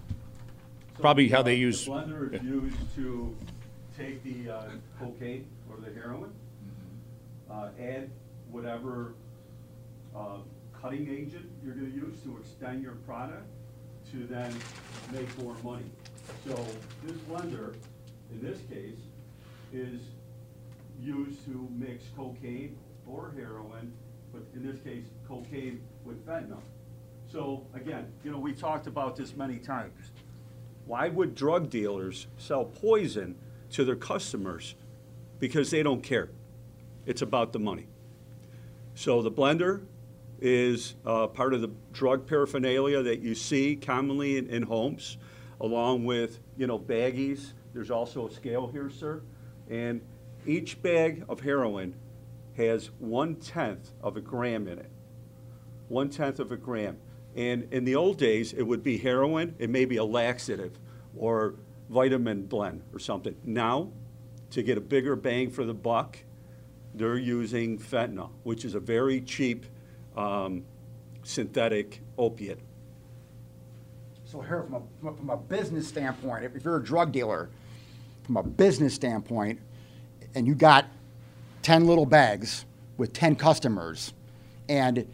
probably 1.00 1.28
how 1.28 1.42
they 1.42 1.54
Uh, 1.54 1.68
use. 1.68 1.86
The 1.86 1.92
blender 1.92 2.34
is 2.34 2.42
used 2.42 2.94
to 2.96 3.34
take 3.96 4.22
the 4.22 4.52
uh, 4.52 4.62
cocaine 4.98 5.46
or 5.70 5.78
the 5.78 5.98
heroin, 5.98 6.30
uh, 7.50 7.68
add 7.80 8.10
whatever 8.50 9.14
uh, 10.14 10.38
cutting 10.80 11.08
agent 11.08 11.46
you're 11.62 11.74
gonna 11.74 11.88
use 11.88 12.20
to 12.24 12.36
extend 12.38 12.82
your 12.82 12.94
product 13.06 13.46
to 14.10 14.26
then 14.26 14.54
make 15.12 15.38
more 15.42 15.56
money. 15.64 15.90
So 16.46 16.54
this 17.04 17.16
blender, 17.28 17.74
in 18.30 18.42
this 18.42 18.58
case, 18.70 18.98
is 19.72 20.00
used 21.00 21.44
to 21.46 21.68
mix 21.72 22.04
cocaine 22.16 22.76
or 23.06 23.32
heroin, 23.36 23.92
but 24.32 24.42
in 24.54 24.66
this 24.66 24.80
case, 24.80 25.04
cocaine 25.26 25.80
with 26.04 26.24
fentanyl. 26.26 26.60
So 27.30 27.66
again, 27.74 28.12
you 28.22 28.30
know, 28.30 28.38
we've 28.38 28.58
talked 28.58 28.86
about 28.86 29.16
this 29.16 29.34
many 29.34 29.58
times. 29.58 30.10
Why 30.86 31.08
would 31.08 31.34
drug 31.34 31.70
dealers 31.70 32.26
sell 32.38 32.64
poison 32.64 33.36
to 33.70 33.84
their 33.84 33.96
customers? 33.96 34.74
Because 35.38 35.70
they 35.70 35.82
don't 35.82 36.02
care. 36.02 36.30
It's 37.06 37.22
about 37.22 37.52
the 37.52 37.58
money. 37.58 37.86
So 38.94 39.22
the 39.22 39.30
blender 39.30 39.82
is 40.44 40.94
uh, 41.06 41.26
part 41.26 41.54
of 41.54 41.62
the 41.62 41.70
drug 41.92 42.26
paraphernalia 42.26 43.02
that 43.02 43.20
you 43.20 43.34
see 43.34 43.76
commonly 43.76 44.36
in, 44.36 44.46
in 44.48 44.62
homes, 44.62 45.16
along 45.60 46.04
with, 46.04 46.38
you 46.56 46.66
know, 46.66 46.78
baggies. 46.78 47.52
There's 47.72 47.90
also 47.90 48.28
a 48.28 48.30
scale 48.30 48.68
here, 48.68 48.90
sir. 48.90 49.22
And 49.70 50.02
each 50.46 50.82
bag 50.82 51.24
of 51.28 51.40
heroin 51.40 51.94
has 52.58 52.90
one-tenth 52.98 53.92
of 54.02 54.16
a 54.16 54.20
gram 54.20 54.68
in 54.68 54.78
it 54.78 54.90
one-tenth 55.88 56.40
of 56.40 56.52
a 56.52 56.56
gram. 56.56 56.98
And 57.36 57.72
in 57.72 57.84
the 57.84 57.94
old 57.94 58.18
days, 58.18 58.52
it 58.52 58.62
would 58.62 58.82
be 58.82 58.98
heroin, 58.98 59.54
it 59.58 59.70
may 59.70 59.84
be 59.84 59.96
a 59.96 60.04
laxative 60.04 60.78
or 61.16 61.54
vitamin 61.88 62.46
blend 62.46 62.82
or 62.92 62.98
something. 62.98 63.36
Now, 63.44 63.90
to 64.50 64.62
get 64.62 64.78
a 64.78 64.80
bigger 64.80 65.16
bang 65.16 65.50
for 65.50 65.64
the 65.64 65.74
buck, 65.74 66.18
they're 66.94 67.16
using 67.16 67.78
fentanyl, 67.78 68.30
which 68.44 68.64
is 68.64 68.74
a 68.74 68.80
very 68.80 69.20
cheap 69.20 69.66
um, 70.16 70.64
synthetic 71.22 72.00
opiate. 72.18 72.58
So 74.24 74.40
here, 74.40 74.62
from 74.62 74.74
a, 74.74 75.16
from 75.16 75.30
a- 75.30 75.36
business 75.36 75.86
standpoint, 75.86 76.44
if 76.44 76.64
you're 76.64 76.76
a 76.76 76.82
drug 76.82 77.12
dealer, 77.12 77.50
from 78.24 78.36
a 78.36 78.42
business 78.42 78.94
standpoint, 78.94 79.60
and 80.34 80.46
you 80.46 80.54
got 80.54 80.86
10 81.62 81.86
little 81.86 82.06
bags 82.06 82.64
with 82.96 83.12
10 83.12 83.36
customers, 83.36 84.12
and 84.68 85.06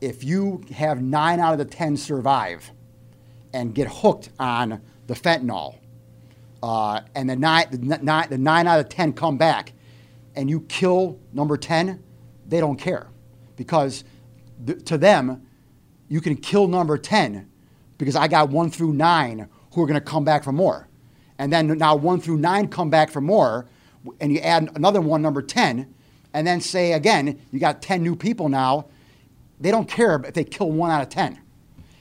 if 0.00 0.22
you 0.22 0.62
have 0.72 1.02
nine 1.02 1.40
out 1.40 1.52
of 1.52 1.58
the 1.58 1.64
10 1.64 1.96
survive 1.96 2.70
and 3.52 3.74
get 3.74 3.88
hooked 3.88 4.30
on 4.38 4.80
the 5.06 5.14
fentanyl, 5.14 5.76
uh, 6.62 7.00
and 7.14 7.28
the 7.28 7.36
nine, 7.36 7.66
the, 7.70 7.98
nine, 8.02 8.28
the 8.28 8.38
nine 8.38 8.66
out 8.66 8.80
of 8.80 8.88
10 8.88 9.12
come 9.12 9.36
back, 9.38 9.72
and 10.36 10.48
you 10.48 10.60
kill 10.62 11.18
number 11.32 11.56
10, 11.56 12.02
they 12.46 12.60
don't 12.60 12.76
care. 12.78 13.08
Because 13.56 14.04
th- 14.66 14.84
to 14.84 14.98
them, 14.98 15.46
you 16.08 16.20
can 16.20 16.36
kill 16.36 16.68
number 16.68 16.98
10 16.98 17.48
because 17.98 18.16
I 18.16 18.28
got 18.28 18.50
one 18.50 18.70
through 18.70 18.94
nine 18.94 19.48
who 19.72 19.82
are 19.82 19.86
going 19.86 19.94
to 19.94 20.00
come 20.00 20.24
back 20.24 20.44
for 20.44 20.52
more. 20.52 20.88
And 21.38 21.52
then 21.52 21.78
now 21.78 21.94
one 21.94 22.20
through 22.20 22.38
nine 22.38 22.68
come 22.68 22.90
back 22.90 23.10
for 23.10 23.20
more, 23.20 23.66
and 24.20 24.32
you 24.32 24.40
add 24.40 24.70
another 24.74 25.00
one, 25.00 25.22
number 25.22 25.42
10, 25.42 25.92
and 26.34 26.46
then 26.46 26.60
say 26.60 26.92
again, 26.92 27.40
you 27.52 27.60
got 27.60 27.82
10 27.82 28.02
new 28.02 28.16
people 28.16 28.48
now. 28.48 28.86
They 29.60 29.70
don't 29.70 29.88
care 29.88 30.20
if 30.24 30.34
they 30.34 30.44
kill 30.44 30.70
one 30.70 30.90
out 30.90 31.02
of 31.02 31.08
10. 31.08 31.40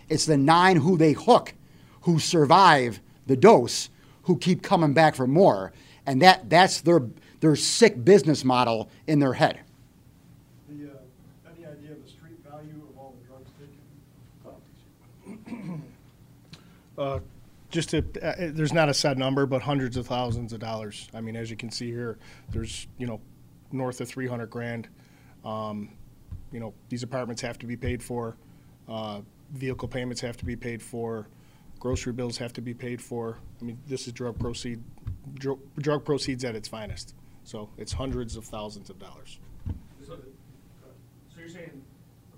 It's 0.09 0.25
the 0.25 0.37
nine 0.37 0.77
who 0.77 0.97
they 0.97 1.13
hook, 1.13 1.53
who 2.01 2.19
survive 2.19 2.99
the 3.25 3.35
dose, 3.35 3.89
who 4.23 4.37
keep 4.37 4.63
coming 4.63 4.93
back 4.93 5.15
for 5.15 5.27
more. 5.27 5.73
And 6.05 6.21
that, 6.21 6.49
that's 6.49 6.81
their, 6.81 7.01
their 7.39 7.55
sick 7.55 8.03
business 8.03 8.43
model 8.43 8.89
in 9.05 9.19
their 9.19 9.33
head. 9.33 9.59
The, 10.69 10.85
uh, 10.85 10.89
any 11.55 11.65
idea 11.65 11.91
of 11.91 12.03
the 12.03 12.09
street 12.09 12.37
value 12.49 12.81
of 12.89 12.97
all 12.97 13.15
the 13.19 13.27
drugs 13.27 13.49
taken? 13.59 13.77
Uh, 16.97 17.19
Just 17.69 17.89
to, 17.89 17.97
uh, 18.21 18.33
there's 18.51 18.71
not 18.73 18.87
a 18.89 18.93
set 18.93 19.17
number, 19.17 19.45
but 19.45 19.61
hundreds 19.61 19.97
of 19.97 20.07
thousands 20.07 20.53
of 20.53 20.59
dollars. 20.59 21.09
I 21.13 21.19
mean, 21.21 21.35
as 21.35 21.49
you 21.51 21.57
can 21.57 21.69
see 21.69 21.87
here, 21.91 22.17
there's, 22.49 22.87
you 22.97 23.05
know, 23.05 23.19
north 23.71 23.99
of 24.01 24.07
300 24.07 24.49
grand. 24.49 24.87
Um, 25.43 25.89
You 26.53 26.61
know, 26.61 26.73
these 26.87 27.03
apartments 27.03 27.41
have 27.41 27.59
to 27.59 27.65
be 27.65 27.75
paid 27.75 28.01
for, 28.01 28.37
uh, 28.87 29.19
vehicle 29.51 29.89
payments 29.89 30.21
have 30.21 30.37
to 30.37 30.45
be 30.45 30.55
paid 30.55 30.81
for, 30.81 31.27
grocery 31.77 32.13
bills 32.13 32.37
have 32.37 32.53
to 32.53 32.61
be 32.61 32.73
paid 32.73 33.01
for. 33.01 33.37
I 33.61 33.65
mean, 33.65 33.77
this 33.85 34.07
is 34.07 34.13
drug 34.13 34.39
proceed, 34.39 34.81
dr- 35.33 35.59
drug 35.77 36.05
proceeds 36.05 36.45
at 36.45 36.55
its 36.55 36.69
finest. 36.69 37.15
So 37.43 37.69
it's 37.77 37.91
hundreds 37.91 38.37
of 38.37 38.45
thousands 38.45 38.89
of 38.89 38.97
dollars. 38.97 39.39
So, 40.05 40.15
so 40.15 41.39
you're 41.39 41.49
saying 41.49 41.81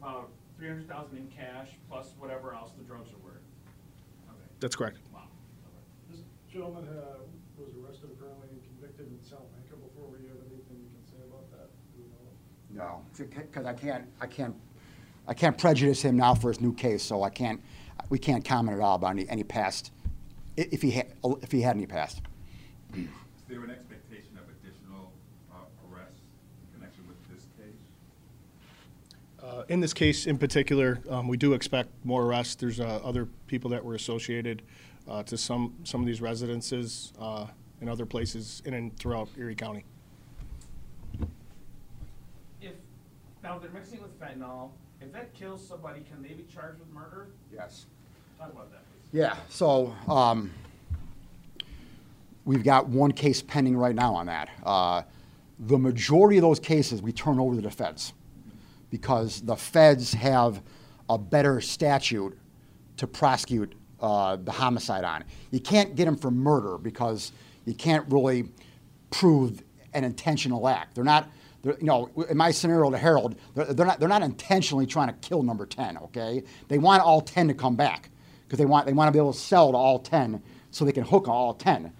about 0.01 0.29
three 0.57 0.67
hundred 0.67 0.87
thousand 0.87 1.17
in 1.19 1.27
cash 1.27 1.69
plus 1.87 2.13
whatever 2.19 2.53
else 2.53 2.71
the 2.77 2.83
drugs 2.83 3.09
are 3.11 3.18
That's 4.59 4.75
correct. 4.75 4.97
wow. 5.13 5.21
This 6.09 6.19
gentleman 6.51 6.87
uh, 6.89 7.19
was 7.57 7.69
arrested 7.81 8.09
apparently 8.11 8.49
and 8.51 8.61
convicted 8.63 9.07
in 9.07 9.19
Salamanca 9.23 9.75
before. 9.75 10.15
Do 10.17 10.23
you 10.23 10.29
have 10.29 10.39
anything 10.51 10.83
you 10.83 10.89
can 10.91 11.05
say 11.07 11.23
about 11.27 11.49
that? 11.51 11.69
Do 11.95 12.03
we 12.03 12.77
know? 12.77 12.83
No, 12.83 13.01
because 13.17 13.65
I 13.65 13.73
can't, 13.73 14.05
I 14.19 14.27
can't, 14.27 14.55
I 15.27 15.33
can't 15.33 15.57
prejudice 15.57 16.01
him 16.01 16.17
now 16.17 16.33
for 16.35 16.49
his 16.49 16.59
new 16.59 16.73
case, 16.73 17.03
so 17.03 17.23
I 17.23 17.29
can't, 17.29 17.61
we 18.09 18.19
can't 18.19 18.43
comment 18.43 18.77
at 18.77 18.83
all 18.83 18.95
about 18.95 19.11
any, 19.11 19.29
any 19.29 19.43
past, 19.43 19.91
if 20.57 20.81
he 20.81 20.91
had, 20.91 21.13
if 21.41 21.51
he 21.51 21.61
had 21.61 21.75
any 21.77 21.85
past. 21.85 22.21
Is 22.93 23.07
there 23.47 23.63
an 23.63 23.71
expectation 23.71 24.37
of 24.37 24.43
additional 24.49 25.11
uh, 25.53 25.55
arrests 25.89 26.19
in 26.73 26.79
connection 26.79 27.07
with 27.07 27.17
this 27.33 27.47
case? 27.57 27.79
Uh, 29.41 29.58
In 29.69 29.79
this 29.79 29.93
case 29.93 30.25
in 30.25 30.39
particular, 30.39 30.99
um, 31.09 31.27
we 31.27 31.37
do 31.37 31.53
expect 31.53 31.89
more 32.03 32.23
arrests. 32.23 32.55
There's 32.55 32.79
uh, 32.79 32.99
other 33.03 33.27
people 33.45 33.69
that 33.69 33.85
were 33.85 33.93
associated 33.93 34.63
uh, 35.07 35.21
to 35.23 35.37
some, 35.37 35.75
some 35.83 36.01
of 36.01 36.07
these 36.07 36.21
residences 36.21 37.13
uh, 37.21 37.45
in 37.79 37.87
other 37.87 38.07
places 38.07 38.63
in 38.65 38.73
and 38.73 38.97
throughout 38.97 39.29
Erie 39.37 39.53
County. 39.53 39.85
If, 42.59 42.73
now 43.43 43.59
they're 43.59 43.69
mixing 43.69 44.01
with 44.01 44.19
fentanyl, 44.19 44.71
if 45.01 45.13
that 45.13 45.35
kills 45.35 45.65
somebody, 45.65 46.01
can 46.01 46.23
they 46.23 46.33
be 46.33 46.47
charged 46.51 46.79
with 46.79 46.89
murder? 46.89 47.27
Yes. 47.53 47.85
Talk 48.39 48.51
about 48.51 48.71
that, 48.71 48.81
please. 48.89 49.19
Yeah, 49.19 49.35
so, 49.49 49.93
um, 50.07 50.51
we've 52.43 52.63
got 52.63 52.87
one 52.87 53.11
case 53.11 53.43
pending 53.43 53.77
right 53.77 53.95
now 53.95 54.15
on 54.15 54.25
that. 54.25 54.49
Uh, 54.63 55.03
the 55.59 55.77
majority 55.77 56.39
of 56.39 56.41
those 56.41 56.59
cases, 56.59 57.03
we 57.03 57.11
turn 57.11 57.39
over 57.39 57.55
to 57.55 57.61
the 57.61 57.69
feds 57.69 58.13
because 58.89 59.41
the 59.41 59.55
feds 59.55 60.13
have 60.13 60.61
a 61.09 61.17
better 61.17 61.61
statute 61.61 62.37
to 62.97 63.07
prosecute 63.07 63.73
uh, 64.01 64.37
the 64.37 64.51
homicide 64.51 65.03
on. 65.03 65.23
You 65.51 65.59
can't 65.59 65.95
get 65.95 66.05
them 66.05 66.15
for 66.15 66.31
murder 66.31 66.77
because 66.77 67.31
you 67.65 67.73
can't 67.73 68.05
really 68.09 68.49
prove 69.09 69.63
an 69.93 70.03
intentional 70.03 70.67
act. 70.67 70.95
They're 70.95 71.03
not, 71.03 71.29
they're, 71.63 71.77
you 71.79 71.85
know, 71.85 72.09
in 72.29 72.37
my 72.37 72.51
scenario, 72.51 72.89
to 72.91 72.97
Herald, 72.97 73.35
they're, 73.55 73.73
they're 73.73 73.85
not, 73.85 73.99
they're 73.99 74.09
not 74.09 74.21
intentionally 74.21 74.85
trying 74.85 75.07
to 75.07 75.13
kill 75.27 75.43
number 75.43 75.65
10, 75.65 75.97
okay? 75.97 76.43
They 76.67 76.77
want 76.77 77.03
all 77.03 77.21
10 77.21 77.47
to 77.49 77.53
come 77.53 77.75
back 77.75 78.09
because 78.47 78.59
they 78.59 78.65
want, 78.65 78.85
they 78.85 78.93
want 78.93 79.07
to 79.07 79.11
be 79.11 79.19
able 79.19 79.33
to 79.33 79.39
sell 79.39 79.71
to 79.71 79.77
all 79.77 79.99
10 79.99 80.41
so 80.71 80.85
they 80.85 80.91
can 80.91 81.03
hook 81.03 81.27
all 81.27 81.53
10. 81.53 81.91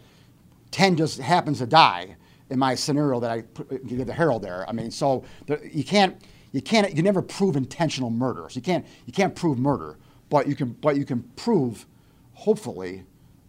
10 0.72 0.98
just 0.98 1.20
happens 1.20 1.60
to 1.60 1.66
die 1.66 2.16
in 2.50 2.60
my 2.60 2.76
scenario 2.76 3.20
that 3.20 3.32
I 3.32 3.42
put, 3.42 3.86
give 3.88 4.06
the 4.06 4.14
Herald 4.14 4.42
there. 4.42 4.68
I 4.68 4.72
mean, 4.72 4.92
so 4.92 5.24
there, 5.48 5.64
you 5.66 5.84
can't, 5.84 6.20
you 6.52 6.62
can't, 6.62 6.96
you 6.96 7.04
never 7.04 7.22
prove 7.22 7.56
intentional 7.56 8.10
murder. 8.10 8.48
So 8.50 8.56
you 8.56 8.62
can't, 8.62 8.86
you 9.06 9.14
can't 9.14 9.36
prove 9.36 9.60
murder, 9.60 9.98
but 10.30 10.48
you 10.48 10.56
can, 10.56 10.72
but 10.72 10.96
you 10.98 11.06
can 11.06 11.24
prove, 11.36 11.86
hopefully, 12.34 13.04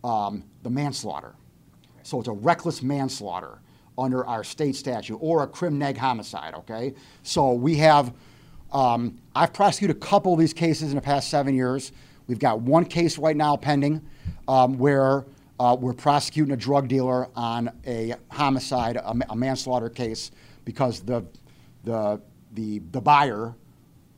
um, 0.04 0.44
the 0.62 0.70
manslaughter. 0.70 1.34
So 2.02 2.18
it's 2.18 2.28
a 2.28 2.32
reckless 2.32 2.82
manslaughter 2.82 3.60
under 3.98 4.26
our 4.26 4.42
state 4.42 4.76
statute 4.76 5.16
or 5.20 5.42
a 5.42 5.46
crim 5.46 5.78
neg 5.78 5.96
homicide, 5.96 6.54
okay? 6.54 6.94
So 7.22 7.52
we 7.52 7.76
have, 7.76 8.12
um, 8.72 9.18
I've 9.34 9.52
prosecuted 9.52 9.96
a 9.96 10.00
couple 10.00 10.32
of 10.32 10.38
these 10.38 10.54
cases 10.54 10.90
in 10.90 10.96
the 10.96 11.02
past 11.02 11.28
seven 11.28 11.54
years. 11.54 11.92
We've 12.26 12.38
got 12.38 12.60
one 12.60 12.84
case 12.84 13.18
right 13.18 13.36
now 13.36 13.56
pending 13.56 14.00
um, 14.48 14.78
where 14.78 15.26
uh, 15.58 15.76
we're 15.78 15.92
prosecuting 15.92 16.54
a 16.54 16.56
drug 16.56 16.88
dealer 16.88 17.28
on 17.36 17.70
a 17.86 18.14
homicide, 18.30 18.96
a, 18.96 19.14
a 19.28 19.36
manslaughter 19.36 19.90
case, 19.90 20.30
because 20.64 21.00
the, 21.00 21.24
the, 21.84 22.20
the, 22.54 22.80
the 22.90 23.00
buyer 23.00 23.54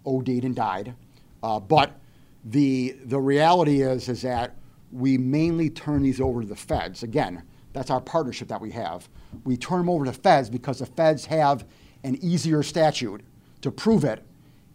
OD'd 0.06 0.44
and 0.44 0.54
died. 0.54 0.94
Uh, 1.42 1.60
but 1.60 1.98
the, 2.44 2.96
the 3.04 3.18
reality 3.18 3.82
is, 3.82 4.08
is 4.08 4.22
that 4.22 4.56
we 4.90 5.16
mainly 5.16 5.70
turn 5.70 6.02
these 6.02 6.20
over 6.20 6.42
to 6.42 6.46
the 6.46 6.56
feds. 6.56 7.02
Again, 7.02 7.42
that's 7.72 7.90
our 7.90 8.00
partnership 8.00 8.48
that 8.48 8.60
we 8.60 8.70
have. 8.72 9.08
We 9.44 9.56
turn 9.56 9.78
them 9.78 9.88
over 9.88 10.04
to 10.04 10.12
feds 10.12 10.50
because 10.50 10.80
the 10.80 10.86
feds 10.86 11.24
have 11.26 11.64
an 12.04 12.16
easier 12.22 12.62
statute 12.62 13.22
to 13.62 13.70
prove 13.70 14.04
it. 14.04 14.22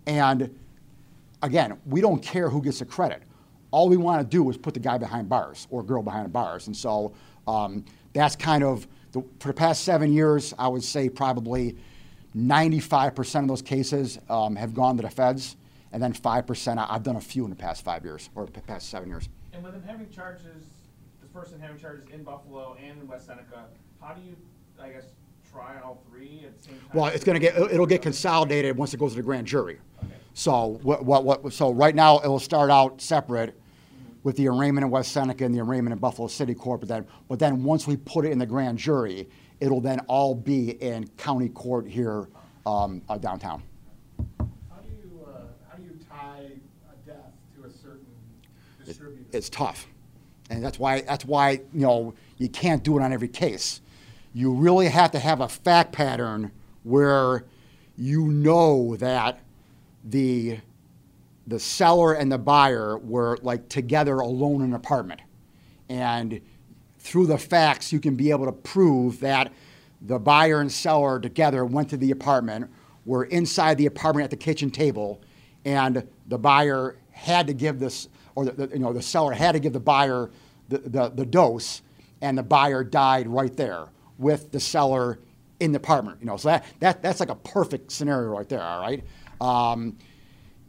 And 0.08 0.58
again, 1.44 1.78
we 1.86 2.02
don't 2.02 2.22
care 2.24 2.50
who 2.50 2.62
gets 2.62 2.80
the 2.80 2.86
credit. 2.86 3.24
All 3.70 3.90
we 3.90 3.98
want 3.98 4.22
to 4.22 4.28
do 4.28 4.50
is 4.50 4.58
put 4.58 4.74
the 4.74 4.80
guy 4.80 4.98
behind 4.98 5.30
bars 5.30 5.68
or 5.70 5.84
girl 5.84 6.02
behind 6.02 6.32
bars. 6.32 6.68
And 6.68 6.76
so 6.76 7.14
um, 7.48 7.84
that's 8.14 8.36
kind 8.36 8.64
of, 8.64 8.88
the, 9.12 9.24
for 9.40 9.50
the 9.50 9.54
past 9.54 9.84
seven 9.84 10.12
years, 10.12 10.54
I 10.58 10.68
would 10.68 10.84
say 10.84 11.10
probably 11.10 11.76
95% 12.38 13.42
of 13.42 13.48
those 13.48 13.62
cases 13.62 14.20
um, 14.30 14.56
have 14.56 14.74
gone 14.74 14.96
to 14.98 15.04
the 15.04 15.10
feds. 15.10 15.58
And 15.92 16.04
then 16.04 16.14
5%, 16.14 16.78
I- 16.78 16.86
I've 16.94 17.04
done 17.04 17.16
a 17.16 17.22
few 17.22 17.44
in 17.46 17.50
the 17.50 17.56
past 17.56 17.84
five 17.84 18.04
years 18.04 18.30
or 18.36 18.46
the 18.46 18.62
past 18.62 18.90
seven 18.90 19.10
years. 19.10 19.28
And 19.54 19.64
with 19.64 19.74
them 19.74 19.84
having 19.84 20.10
charges, 20.10 20.66
this 21.22 21.30
person 21.34 21.60
having 21.60 21.80
charges 21.80 22.06
in 22.14 22.24
Buffalo 22.24 22.76
and 22.84 23.02
in 23.02 23.08
West 23.08 23.26
Seneca, 23.26 23.66
how 24.02 24.14
do 24.14 24.22
you, 24.22 24.36
I 24.82 24.90
guess, 24.90 25.06
try 25.52 25.80
all 25.84 26.04
three 26.10 26.44
at 26.46 26.58
the 26.58 26.64
same 26.70 26.78
time? 26.80 26.90
Well, 26.94 27.06
it's 27.08 27.24
going 27.24 27.40
to 27.40 27.40
get 27.40 27.58
it'll- 27.58 27.86
get 27.88 28.02
consolidated 28.02 28.78
once 28.78 28.94
it 28.94 28.98
goes 29.00 29.12
to 29.12 29.18
the 29.18 29.24
grand 29.24 29.48
jury. 29.48 29.80
So 30.34 30.78
what, 30.84 31.04
what 31.04 31.24
what 31.24 31.52
so 31.52 31.72
right 31.72 31.96
now 31.96 32.20
it'll 32.20 32.38
start 32.38 32.70
out 32.70 33.02
separate 33.02 33.60
with 34.22 34.36
the 34.36 34.48
arraignment 34.50 34.86
in 34.86 34.92
West 34.92 35.12
Seneca 35.12 35.44
and 35.46 35.56
the 35.56 35.60
arraignment 35.62 35.94
in 35.94 35.98
Buffalo 35.98 36.28
City 36.28 36.54
Court, 36.54 36.82
but 36.82 36.88
then 36.90 37.08
but 37.28 37.40
then 37.40 37.64
once 37.64 37.88
we 37.88 37.98
put 37.98 38.24
it 38.24 38.32
in 38.32 38.38
the 38.38 38.46
grand 38.46 38.78
jury, 38.78 39.28
it'll 39.60 39.82
then 39.82 40.00
all 40.02 40.36
be 40.36 40.72
in 40.82 41.08
county 41.18 41.50
court 41.50 41.88
here 41.88 42.28
um, 42.66 43.02
uh, 43.10 43.18
downtown. 43.18 43.64
How 44.40 44.46
do 44.82 44.90
you, 44.92 45.26
uh, 45.26 45.40
how 45.70 45.78
do 45.78 45.84
you 45.84 46.00
tie 46.10 46.52
a 46.92 47.08
death 47.08 47.32
to 47.56 47.68
a 47.68 47.72
certain 47.72 48.06
distributor? 48.86 49.26
It's 49.32 49.50
tough, 49.50 49.88
and 50.50 50.64
that's 50.64 50.80
why 50.80 51.02
that's 51.02 51.26
why 51.26 51.52
you 51.74 51.82
know 51.82 52.14
you 52.38 52.50
can't 52.50 52.84
do 52.84 52.98
it 52.98 53.02
on 53.02 53.14
every 53.14 53.30
case. 53.30 53.82
You 54.34 54.54
really 54.54 54.88
have 54.88 55.12
to 55.12 55.20
have 55.20 55.42
a 55.42 55.48
fact 55.48 55.92
pattern 55.92 56.52
where 56.84 57.46
you 57.98 58.28
know 58.28 58.96
that 58.98 59.40
the 60.04 60.60
the 61.48 61.60
seller 61.60 62.14
and 62.14 62.32
the 62.32 62.38
buyer 62.38 62.98
were 62.98 63.38
like 63.42 63.70
together 63.70 64.20
alone 64.20 64.62
in 64.62 64.68
an 64.68 64.74
apartment. 64.74 65.22
And 65.90 66.42
through 67.08 67.26
the 67.28 67.38
facts, 67.38 67.94
you 67.94 68.00
can 68.00 68.16
be 68.16 68.32
able 68.32 68.46
to 68.46 68.52
prove 68.52 69.20
that 69.22 69.52
the 70.02 70.20
buyer 70.20 70.60
and 70.60 70.72
seller 70.72 71.20
together 71.20 71.66
went 71.66 71.90
to 71.90 71.98
the 71.98 72.12
apartment, 72.12 72.70
were 73.06 73.24
inside 73.26 73.78
the 73.78 73.86
apartment 73.86 74.26
at 74.26 74.30
the 74.30 74.36
kitchen 74.38 74.70
table, 74.70 75.22
and 75.66 76.06
the 76.28 76.38
buyer 76.38 76.98
had 77.12 77.48
to 77.48 77.54
give 77.54 77.80
this, 77.80 78.10
or 78.36 78.46
the, 78.46 78.52
the- 78.68 78.74
you 78.76 78.80
know, 78.80 78.92
the 78.94 79.02
seller 79.02 79.32
had 79.32 79.54
to 79.54 79.60
give 79.60 79.74
the 79.74 79.80
buyer 79.80 80.30
the, 80.70 80.80
the, 80.80 81.10
the 81.10 81.26
dose, 81.26 81.82
and 82.22 82.38
the 82.38 82.44
buyer 82.44 82.84
died 82.84 83.28
right 83.28 83.56
there 83.56 83.86
with 84.18 84.52
the 84.52 84.60
seller 84.60 85.20
in 85.62 85.72
the 85.72 85.78
apartment. 85.78 86.18
You 86.20 86.26
know, 86.28 86.36
so 86.38 86.50
that, 86.50 86.66
that 86.82 87.02
that's 87.02 87.20
like 87.22 87.30
a 87.30 87.36
perfect 87.36 87.92
scenario 87.92 88.30
right 88.32 88.50
there. 88.50 88.62
All 88.62 88.82
right. 88.82 89.04
Um, 89.40 89.98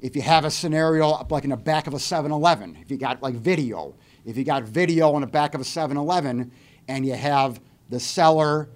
if 0.01 0.14
you 0.14 0.22
have 0.22 0.44
a 0.44 0.51
scenario 0.51 1.27
like 1.29 1.42
in 1.44 1.51
the 1.51 1.57
back 1.57 1.88
of 1.88 1.94
a 1.94 1.96
7-Eleven, 1.96 2.77
if 2.81 2.90
you 2.90 2.96
got 2.96 3.20
like 3.22 3.35
video, 3.35 3.94
if 4.28 4.36
you 4.36 4.44
got 4.44 4.64
video 4.64 5.12
on 5.12 5.22
the 5.22 5.26
back 5.26 5.54
of 5.54 5.60
a 5.62 5.64
7-Eleven 5.64 6.52
and 6.86 7.06
you 7.06 7.14
have 7.14 7.60
the 7.88 7.98
seller 7.98 8.68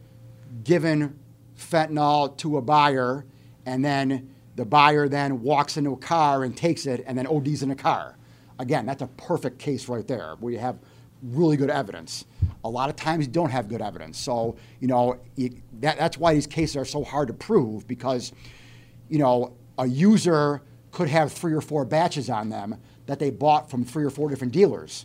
giving 0.65 1.19
fentanyl 1.59 2.35
to 2.39 2.57
a 2.57 2.63
buyer 2.63 3.27
and 3.67 3.85
then 3.85 4.35
the 4.57 4.65
buyer 4.65 5.09
then 5.09 5.43
walks 5.43 5.77
into 5.77 5.93
a 5.93 5.97
car 5.97 6.45
and 6.45 6.57
takes 6.57 6.87
it 6.87 7.05
and 7.07 7.19
then 7.19 7.27
ODs 7.27 7.63
in 7.63 7.71
a 7.71 7.77
car. 7.77 8.17
Again, 8.59 8.87
that's 8.87 9.03
a 9.03 9.07
perfect 9.07 9.59
case 9.59 9.89
right 9.89 10.09
there 10.09 10.37
where 10.41 10.55
you 10.55 10.59
have 10.59 10.79
really 11.23 11.59
good 11.59 11.71
evidence. 11.71 12.25
A 12.65 12.69
lot 12.69 12.89
of 12.89 12.97
times 12.97 13.27
you 13.27 13.33
don't 13.33 13.51
have 13.51 13.69
good 13.69 13.83
evidence. 13.83 14.19
So, 14.19 14.57
you 14.81 14.89
know, 14.89 15.21
that, 15.81 15.99
that's 15.99 16.17
why 16.17 16.33
these 16.33 16.47
cases 16.47 16.77
are 16.77 16.85
so 16.87 17.05
hard 17.05 17.29
to 17.29 17.35
prove 17.35 17.87
because 17.87 18.33
you 19.11 19.19
know, 19.19 19.53
a 19.77 19.87
user 19.87 20.63
could 20.93 21.09
have 21.09 21.31
three 21.31 21.53
or 21.53 21.61
four 21.61 21.85
batches 21.85 22.31
on 22.31 22.49
them 22.49 22.77
that 23.05 23.19
they 23.19 23.29
bought 23.29 23.69
from 23.69 23.85
three 23.85 24.05
or 24.05 24.09
four 24.11 24.31
different 24.31 24.55
dealers. 24.55 25.05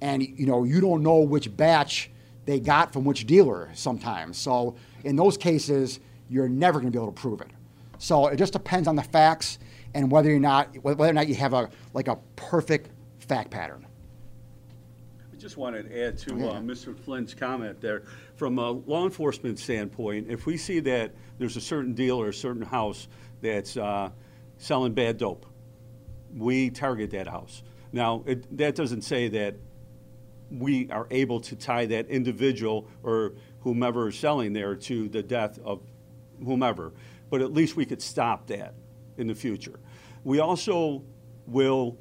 And, 0.00 0.22
you 0.22 0.46
know, 0.46 0.64
you 0.64 0.80
don't 0.80 1.02
know 1.02 1.18
which 1.18 1.54
batch 1.56 2.10
they 2.44 2.60
got 2.60 2.92
from 2.92 3.04
which 3.04 3.26
dealer 3.26 3.70
sometimes. 3.74 4.38
So 4.38 4.76
in 5.04 5.16
those 5.16 5.36
cases, 5.36 6.00
you're 6.28 6.48
never 6.48 6.80
going 6.80 6.92
to 6.92 6.96
be 6.96 7.02
able 7.02 7.12
to 7.12 7.20
prove 7.20 7.40
it. 7.40 7.50
So 7.98 8.28
it 8.28 8.36
just 8.36 8.52
depends 8.52 8.88
on 8.88 8.96
the 8.96 9.02
facts 9.02 9.58
and 9.94 10.10
whether 10.10 10.34
or 10.34 10.38
not 10.38 10.74
whether 10.82 11.04
or 11.04 11.12
not 11.12 11.28
you 11.28 11.34
have 11.34 11.52
a 11.52 11.68
like 11.94 12.08
a 12.08 12.16
perfect 12.36 12.90
fact 13.18 13.50
pattern. 13.50 13.86
I 15.32 15.36
just 15.36 15.56
wanted 15.56 15.88
to 15.88 16.06
add 16.06 16.18
to 16.18 16.48
uh, 16.48 16.60
Mr. 16.60 16.96
Flynn's 16.96 17.34
comment 17.34 17.80
there. 17.80 18.04
From 18.36 18.58
a 18.58 18.70
law 18.70 19.04
enforcement 19.04 19.58
standpoint, 19.58 20.26
if 20.28 20.46
we 20.46 20.56
see 20.56 20.80
that 20.80 21.12
there's 21.38 21.56
a 21.56 21.60
certain 21.60 21.94
dealer, 21.94 22.26
or 22.26 22.28
a 22.28 22.34
certain 22.34 22.62
house 22.62 23.08
that's 23.40 23.76
uh, 23.76 24.10
selling 24.58 24.94
bad 24.94 25.18
dope, 25.18 25.46
we 26.36 26.70
target 26.70 27.10
that 27.10 27.28
house. 27.28 27.62
Now, 27.92 28.22
it, 28.26 28.56
that 28.56 28.74
doesn't 28.74 29.02
say 29.02 29.28
that 29.28 29.54
we 30.50 30.90
are 30.90 31.06
able 31.10 31.40
to 31.40 31.56
tie 31.56 31.86
that 31.86 32.08
individual 32.08 32.88
or 33.02 33.32
whomever 33.60 34.08
is 34.08 34.18
selling 34.18 34.52
there 34.52 34.74
to 34.74 35.08
the 35.08 35.22
death 35.22 35.58
of 35.64 35.82
whomever, 36.44 36.92
but 37.30 37.42
at 37.42 37.52
least 37.52 37.76
we 37.76 37.84
could 37.84 38.00
stop 38.00 38.46
that 38.46 38.74
in 39.16 39.26
the 39.26 39.34
future. 39.34 39.78
We 40.24 40.40
also 40.40 41.02
will 41.46 41.98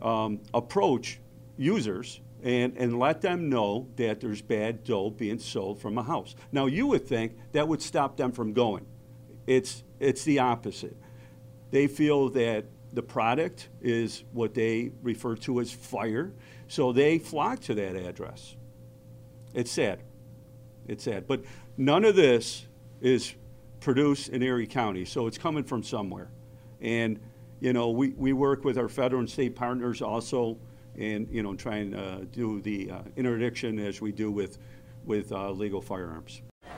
um, 0.00 0.40
approach 0.54 1.20
users 1.56 2.20
and, 2.42 2.76
and 2.76 2.98
let 2.98 3.20
them 3.20 3.48
know 3.50 3.86
that 3.96 4.20
there's 4.20 4.40
bad 4.40 4.84
dope 4.84 5.18
being 5.18 5.38
sold 5.38 5.80
from 5.80 5.98
a 5.98 6.02
house. 6.02 6.34
Now, 6.52 6.66
you 6.66 6.86
would 6.86 7.06
think 7.06 7.36
that 7.52 7.68
would 7.68 7.82
stop 7.82 8.16
them 8.16 8.32
from 8.32 8.52
going. 8.52 8.86
It's, 9.46 9.82
it's 9.98 10.24
the 10.24 10.38
opposite. 10.38 10.96
They 11.70 11.86
feel 11.86 12.30
that 12.30 12.64
the 12.92 13.02
product 13.02 13.68
is 13.80 14.24
what 14.32 14.54
they 14.54 14.90
refer 15.02 15.36
to 15.36 15.60
as 15.60 15.70
fire, 15.70 16.32
so 16.70 16.92
they 16.92 17.18
flock 17.18 17.58
to 17.58 17.74
that 17.74 17.96
address. 17.96 18.54
It's 19.54 19.72
sad. 19.72 19.98
It's 20.86 21.02
sad. 21.02 21.26
But 21.26 21.42
none 21.76 22.04
of 22.04 22.14
this 22.14 22.64
is 23.00 23.34
produced 23.80 24.28
in 24.28 24.40
Erie 24.40 24.68
County, 24.68 25.04
so 25.04 25.26
it's 25.26 25.36
coming 25.36 25.64
from 25.64 25.82
somewhere. 25.82 26.30
And, 26.80 27.18
you 27.58 27.72
know, 27.72 27.90
we, 27.90 28.10
we 28.10 28.32
work 28.32 28.62
with 28.62 28.78
our 28.78 28.88
federal 28.88 29.18
and 29.18 29.28
state 29.28 29.56
partners 29.56 30.00
also 30.00 30.58
and, 30.96 31.26
you 31.28 31.42
know, 31.42 31.56
try 31.56 31.78
and 31.78 31.96
uh, 31.96 32.18
do 32.30 32.60
the 32.60 32.88
uh, 32.92 33.00
interdiction 33.16 33.80
as 33.80 34.00
we 34.00 34.12
do 34.12 34.30
with, 34.30 34.58
with 35.04 35.32
uh, 35.32 35.50
legal 35.50 35.80
firearms. 35.80 36.40